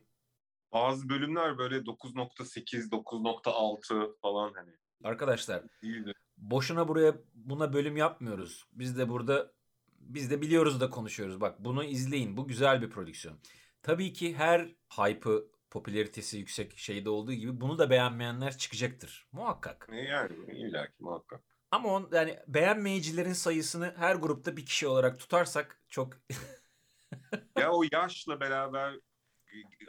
[0.74, 4.72] Bazı bölümler böyle 9.8, 9.6 falan hani
[5.04, 6.14] Arkadaşlar değildi.
[6.38, 8.66] boşuna buraya buna bölüm yapmıyoruz.
[8.72, 9.52] Biz de burada
[10.00, 11.42] biz de biliyoruz da konuşuyoruz.
[11.42, 12.38] Bak bunu izleyin.
[12.38, 13.40] Bu güzel bir prodüksiyon.
[13.84, 19.28] Tabii ki her hype'ı popülaritesi yüksek şeyde olduğu gibi bunu da beğenmeyenler çıkacaktır.
[19.32, 19.88] Muhakkak.
[19.90, 21.42] Ne yani illa ki muhakkak.
[21.74, 26.14] Ama on, yani beğenmeyicilerin sayısını her grupta bir kişi olarak tutarsak çok
[27.58, 28.96] Ya o yaşla beraber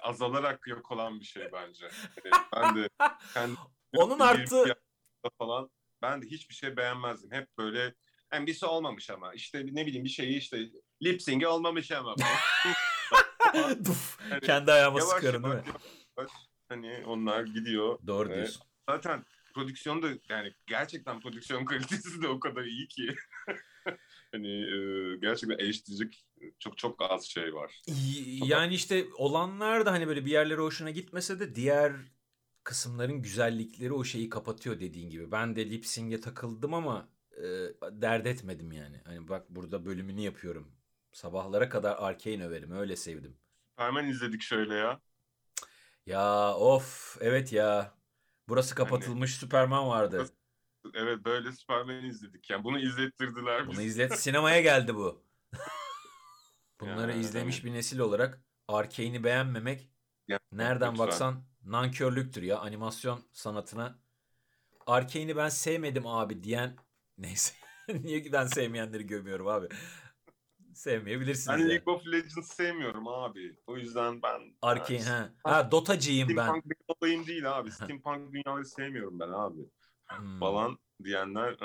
[0.02, 1.88] azalarak yok olan bir şey bence.
[2.24, 2.88] Yani ben de
[3.34, 3.56] kendi
[3.92, 4.74] onun yaşta
[5.38, 5.70] falan
[6.02, 7.32] ben de hiçbir şey beğenmezdim.
[7.32, 7.94] Hep böyle
[8.30, 10.58] hem birisi olmamış ama işte ne bileyim bir şeyi işte
[11.02, 12.14] lip sync'i olmamış ama.
[13.84, 15.62] Duf, Yani kendi ayağıma yavaş sıkarım değil mi?
[16.18, 16.32] yavaş,
[16.68, 17.98] hani onlar gidiyor.
[18.06, 18.62] Doğru diyorsun.
[18.88, 19.24] Zaten
[19.54, 23.14] prodüksiyon da yani gerçekten prodüksiyon kalitesi de o kadar iyi ki.
[24.32, 26.24] hani e, gerçekten eleştirecek
[26.58, 27.82] çok çok az şey var.
[28.46, 31.92] Yani işte olanlar da hani böyle bir yerlere hoşuna gitmese de diğer
[32.64, 35.32] kısımların güzellikleri o şeyi kapatıyor dediğin gibi.
[35.32, 37.42] Ben de lip sync'e takıldım ama e,
[37.92, 39.00] dert etmedim yani.
[39.04, 40.72] Hani bak burada bölümünü yapıyorum.
[41.12, 42.72] Sabahlara kadar Arcane överim.
[42.72, 43.36] Öyle sevdim.
[43.76, 45.00] Hemen izledik şöyle ya.
[46.06, 47.94] Ya of evet ya.
[48.48, 50.26] Burası kapatılmış Superman vardı.
[50.94, 52.50] Evet böyle Superman'i izledik.
[52.50, 53.84] Yani bunu izlettirdiler Bunu bize.
[53.84, 55.24] izlet sinemaya geldi bu.
[56.80, 57.64] Bunları Ya, izlemiş evet.
[57.64, 59.90] bir nesil olarak Arcane'i beğenmemek
[60.28, 61.06] Ya, nereden lütfen.
[61.06, 63.98] baksan nankörlüktür ya animasyon sanatına.
[64.86, 66.76] Arcane'i ben sevmedim abi diyen
[67.18, 67.54] neyse.
[67.88, 69.68] Niye ben sevmeyenleri gömüyorum abi.
[70.74, 71.48] Sevmeyebilirsiniz.
[71.48, 71.70] Ben yani.
[71.70, 73.56] League of Legends sevmiyorum abi.
[73.66, 74.40] O yüzden ben...
[74.62, 75.30] Arcane yani ha.
[75.44, 76.34] Ha Dotacıyım ben.
[76.34, 77.70] Steampunk bir olayım değil abi.
[77.72, 79.60] Steampunk dünyaları sevmiyorum ben abi.
[80.06, 80.40] Hmm.
[80.40, 81.56] Falan diyenler...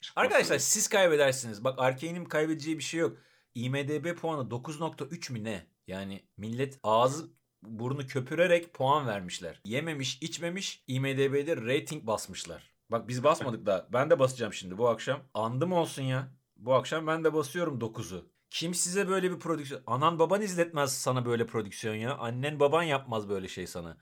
[0.00, 0.20] Çıkmasın.
[0.20, 1.64] Arkadaşlar siz kaybedersiniz.
[1.64, 3.16] Bak Arkane'in kaybedeceği bir şey yok.
[3.54, 5.66] IMDB puanı 9.3 mi ne?
[5.86, 7.30] Yani millet ağzı
[7.62, 9.60] burnu köpürerek puan vermişler.
[9.64, 12.74] Yememiş, içmemiş IMDB'de rating basmışlar.
[12.90, 13.86] Bak biz basmadık daha.
[13.92, 15.20] Ben de basacağım şimdi bu akşam.
[15.34, 16.28] Andım olsun ya.
[16.56, 18.33] Bu akşam ben de basıyorum 9'u.
[18.54, 19.82] Kim size böyle bir prodüksiyon...
[19.86, 22.16] Anan baban izletmez sana böyle prodüksiyon ya.
[22.16, 23.96] Annen baban yapmaz böyle şey sana.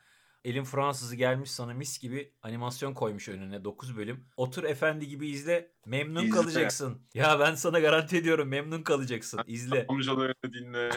[0.45, 4.25] Elin Fransızı gelmiş sana mis gibi animasyon koymuş önüne 9 bölüm.
[4.37, 5.73] Otur efendi gibi izle.
[5.87, 6.31] Memnun İzle.
[6.31, 7.03] kalacaksın.
[7.15, 9.41] Ya ben sana garanti ediyorum memnun kalacaksın.
[9.47, 9.87] İzle.
[9.89, 10.91] Amcalarını dinle.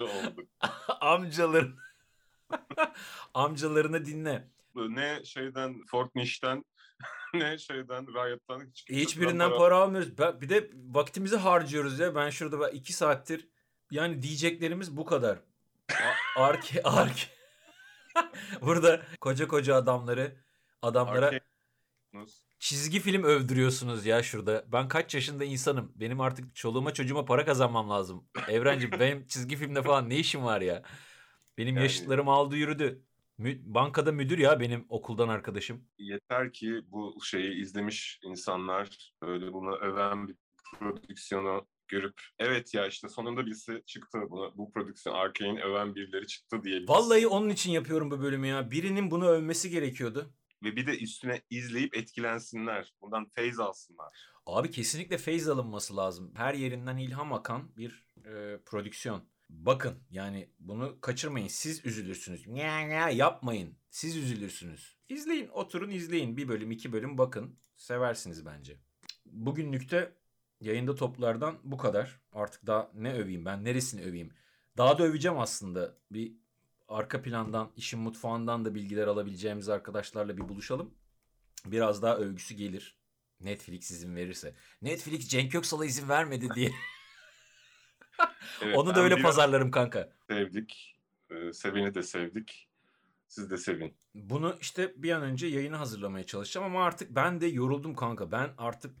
[1.00, 1.76] Amcaların.
[3.34, 4.48] Amcalarını dinle.
[4.74, 6.64] Ne şeyden Fortnite'den
[7.34, 10.18] ne şeyden Riot'tan hiç Hiçbirinden para almıyoruz.
[10.18, 12.14] Ben- Bir de vaktimizi harcıyoruz ya.
[12.14, 13.48] Ben şurada bak iki saattir
[13.90, 15.38] yani diyeceklerimiz bu kadar.
[16.36, 17.22] Arke arke.
[18.62, 20.36] Burada koca koca adamları
[20.82, 21.40] adamlara
[22.58, 24.64] çizgi film övdürüyorsunuz ya şurada.
[24.72, 25.92] Ben kaç yaşında insanım.
[25.94, 28.24] Benim artık çoluğuma çocuğuma para kazanmam lazım.
[28.48, 30.82] Evrencim benim çizgi filmde falan ne işim var ya?
[31.58, 33.02] Benim Yani- yaşıtlarım aldı yürüdü.
[33.38, 35.84] Mü- bankada müdür ya benim okuldan arkadaşım.
[35.98, 40.36] Yeter ki bu şeyi izlemiş insanlar böyle bunu öven bir
[40.78, 46.62] prodüksiyonu görüp evet ya işte sonunda birisi çıktı buna, bu prodüksiyon Arcane öven birileri çıktı
[46.62, 46.88] diyebiliriz.
[46.88, 48.70] Vallahi onun için yapıyorum bu bölümü ya.
[48.70, 50.34] Birinin bunu övmesi gerekiyordu.
[50.62, 52.94] Ve bir de üstüne izleyip etkilensinler.
[53.00, 54.30] Bundan feyz alsınlar.
[54.46, 56.32] Abi kesinlikle feyz alınması lazım.
[56.36, 59.28] Her yerinden ilham akan bir e, prodüksiyon.
[59.50, 61.48] Bakın yani bunu kaçırmayın.
[61.48, 62.46] Siz üzülürsünüz.
[62.46, 63.74] Ya ya yapmayın.
[63.90, 64.96] Siz üzülürsünüz.
[65.08, 66.36] İzleyin, oturun izleyin.
[66.36, 67.58] Bir bölüm, iki bölüm bakın.
[67.76, 68.76] Seversiniz bence.
[69.26, 70.12] Bugünlükte
[70.60, 72.20] yayında toplardan bu kadar.
[72.32, 73.64] Artık daha ne öveyim ben?
[73.64, 74.32] Neresini öveyim?
[74.76, 75.94] Daha da öveceğim aslında.
[76.10, 76.32] Bir
[76.88, 80.94] arka plandan, işin mutfağından da bilgiler alabileceğimiz arkadaşlarla bir buluşalım.
[81.66, 82.98] Biraz daha övgüsü gelir.
[83.40, 84.54] Netflix izin verirse.
[84.82, 86.70] Netflix Cenk Köksal'a izin vermedi diye.
[88.62, 90.12] Evet, Onu da öyle pazarlarım kanka.
[90.28, 90.96] sevdik.
[91.30, 92.68] Ee, seveni de sevdik.
[93.28, 93.94] Siz de sevin.
[94.14, 98.32] Bunu işte bir an önce yayını hazırlamaya çalışacağım ama artık ben de yoruldum kanka.
[98.32, 98.94] Ben artık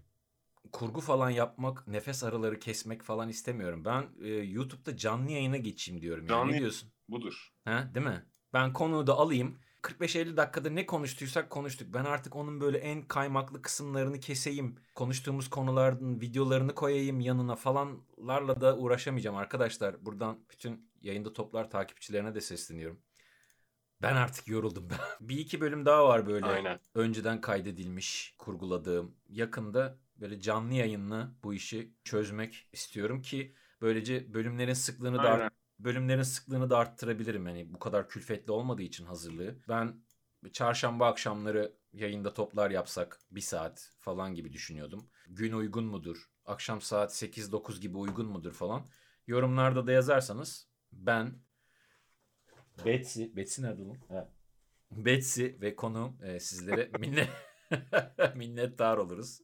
[0.72, 3.84] kurgu falan yapmak, nefes araları kesmek falan istemiyorum.
[3.84, 6.26] Ben e, YouTube'da canlı yayına geçeyim diyorum.
[6.26, 6.28] Yani.
[6.38, 6.92] Canlı- Ne diyorsun?
[7.08, 7.52] Budur.
[7.64, 8.24] Ha, değil mi?
[8.52, 9.58] Ben konuyu da alayım.
[9.88, 11.94] 45-50 dakikada ne konuştuysak konuştuk.
[11.94, 14.76] Ben artık onun böyle en kaymaklı kısımlarını keseyim.
[14.94, 20.06] Konuştuğumuz konuların videolarını koyayım yanına falanlarla da uğraşamayacağım arkadaşlar.
[20.06, 23.00] Buradan bütün yayında toplar takipçilerine de sesleniyorum.
[24.02, 24.88] Ben artık yoruldum.
[25.20, 26.80] bir iki bölüm daha var böyle Aynen.
[26.94, 29.14] önceden kaydedilmiş, kurguladığım.
[29.28, 36.22] Yakında böyle canlı yayınla bu işi çözmek istiyorum ki Böylece bölümlerin sıklığını da art- bölümlerin
[36.22, 37.46] sıklığını da arttırabilirim.
[37.46, 39.58] Yani bu kadar külfetli olmadığı için hazırlığı.
[39.68, 40.02] Ben
[40.52, 45.10] çarşamba akşamları yayında toplar yapsak bir saat falan gibi düşünüyordum.
[45.28, 46.30] Gün uygun mudur?
[46.44, 48.86] Akşam saat 8-9 gibi uygun mudur falan.
[49.26, 51.42] Yorumlarda da yazarsanız ben
[52.84, 53.98] Betsy, Betsy nerede lan?
[54.08, 54.32] Ha.
[54.90, 57.28] Betsy ve konuğum e, sizlere minnet
[58.34, 59.40] minnettar oluruz.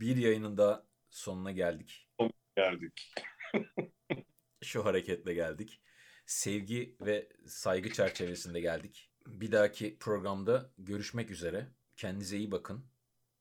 [0.00, 2.08] Bir yayının da sonuna geldik.
[2.56, 3.12] Geldik.
[4.62, 5.80] Şu hareketle geldik.
[6.26, 9.10] Sevgi ve saygı çerçevesinde geldik.
[9.26, 11.68] Bir dahaki programda görüşmek üzere.
[11.96, 12.84] Kendinize iyi bakın.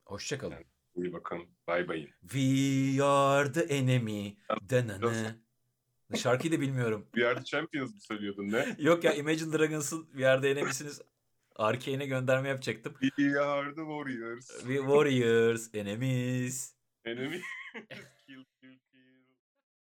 [0.05, 0.55] Hoşçakalın.
[0.95, 1.49] İyi bakın.
[1.67, 2.07] Bay bay.
[2.21, 4.37] We are the enemy.
[4.69, 5.35] Danana.
[6.15, 7.07] Şarkıyı da bilmiyorum.
[7.13, 8.75] We are the champions mı söylüyordun ne?
[8.79, 11.01] Yok ya Imagine Dragons'ın We are the enemy'siniz.
[11.55, 12.93] Arkane'e gönderme yapacaktım.
[12.99, 14.47] We are the warriors.
[14.47, 16.75] We warriors, enemies.
[17.05, 17.41] Enemy.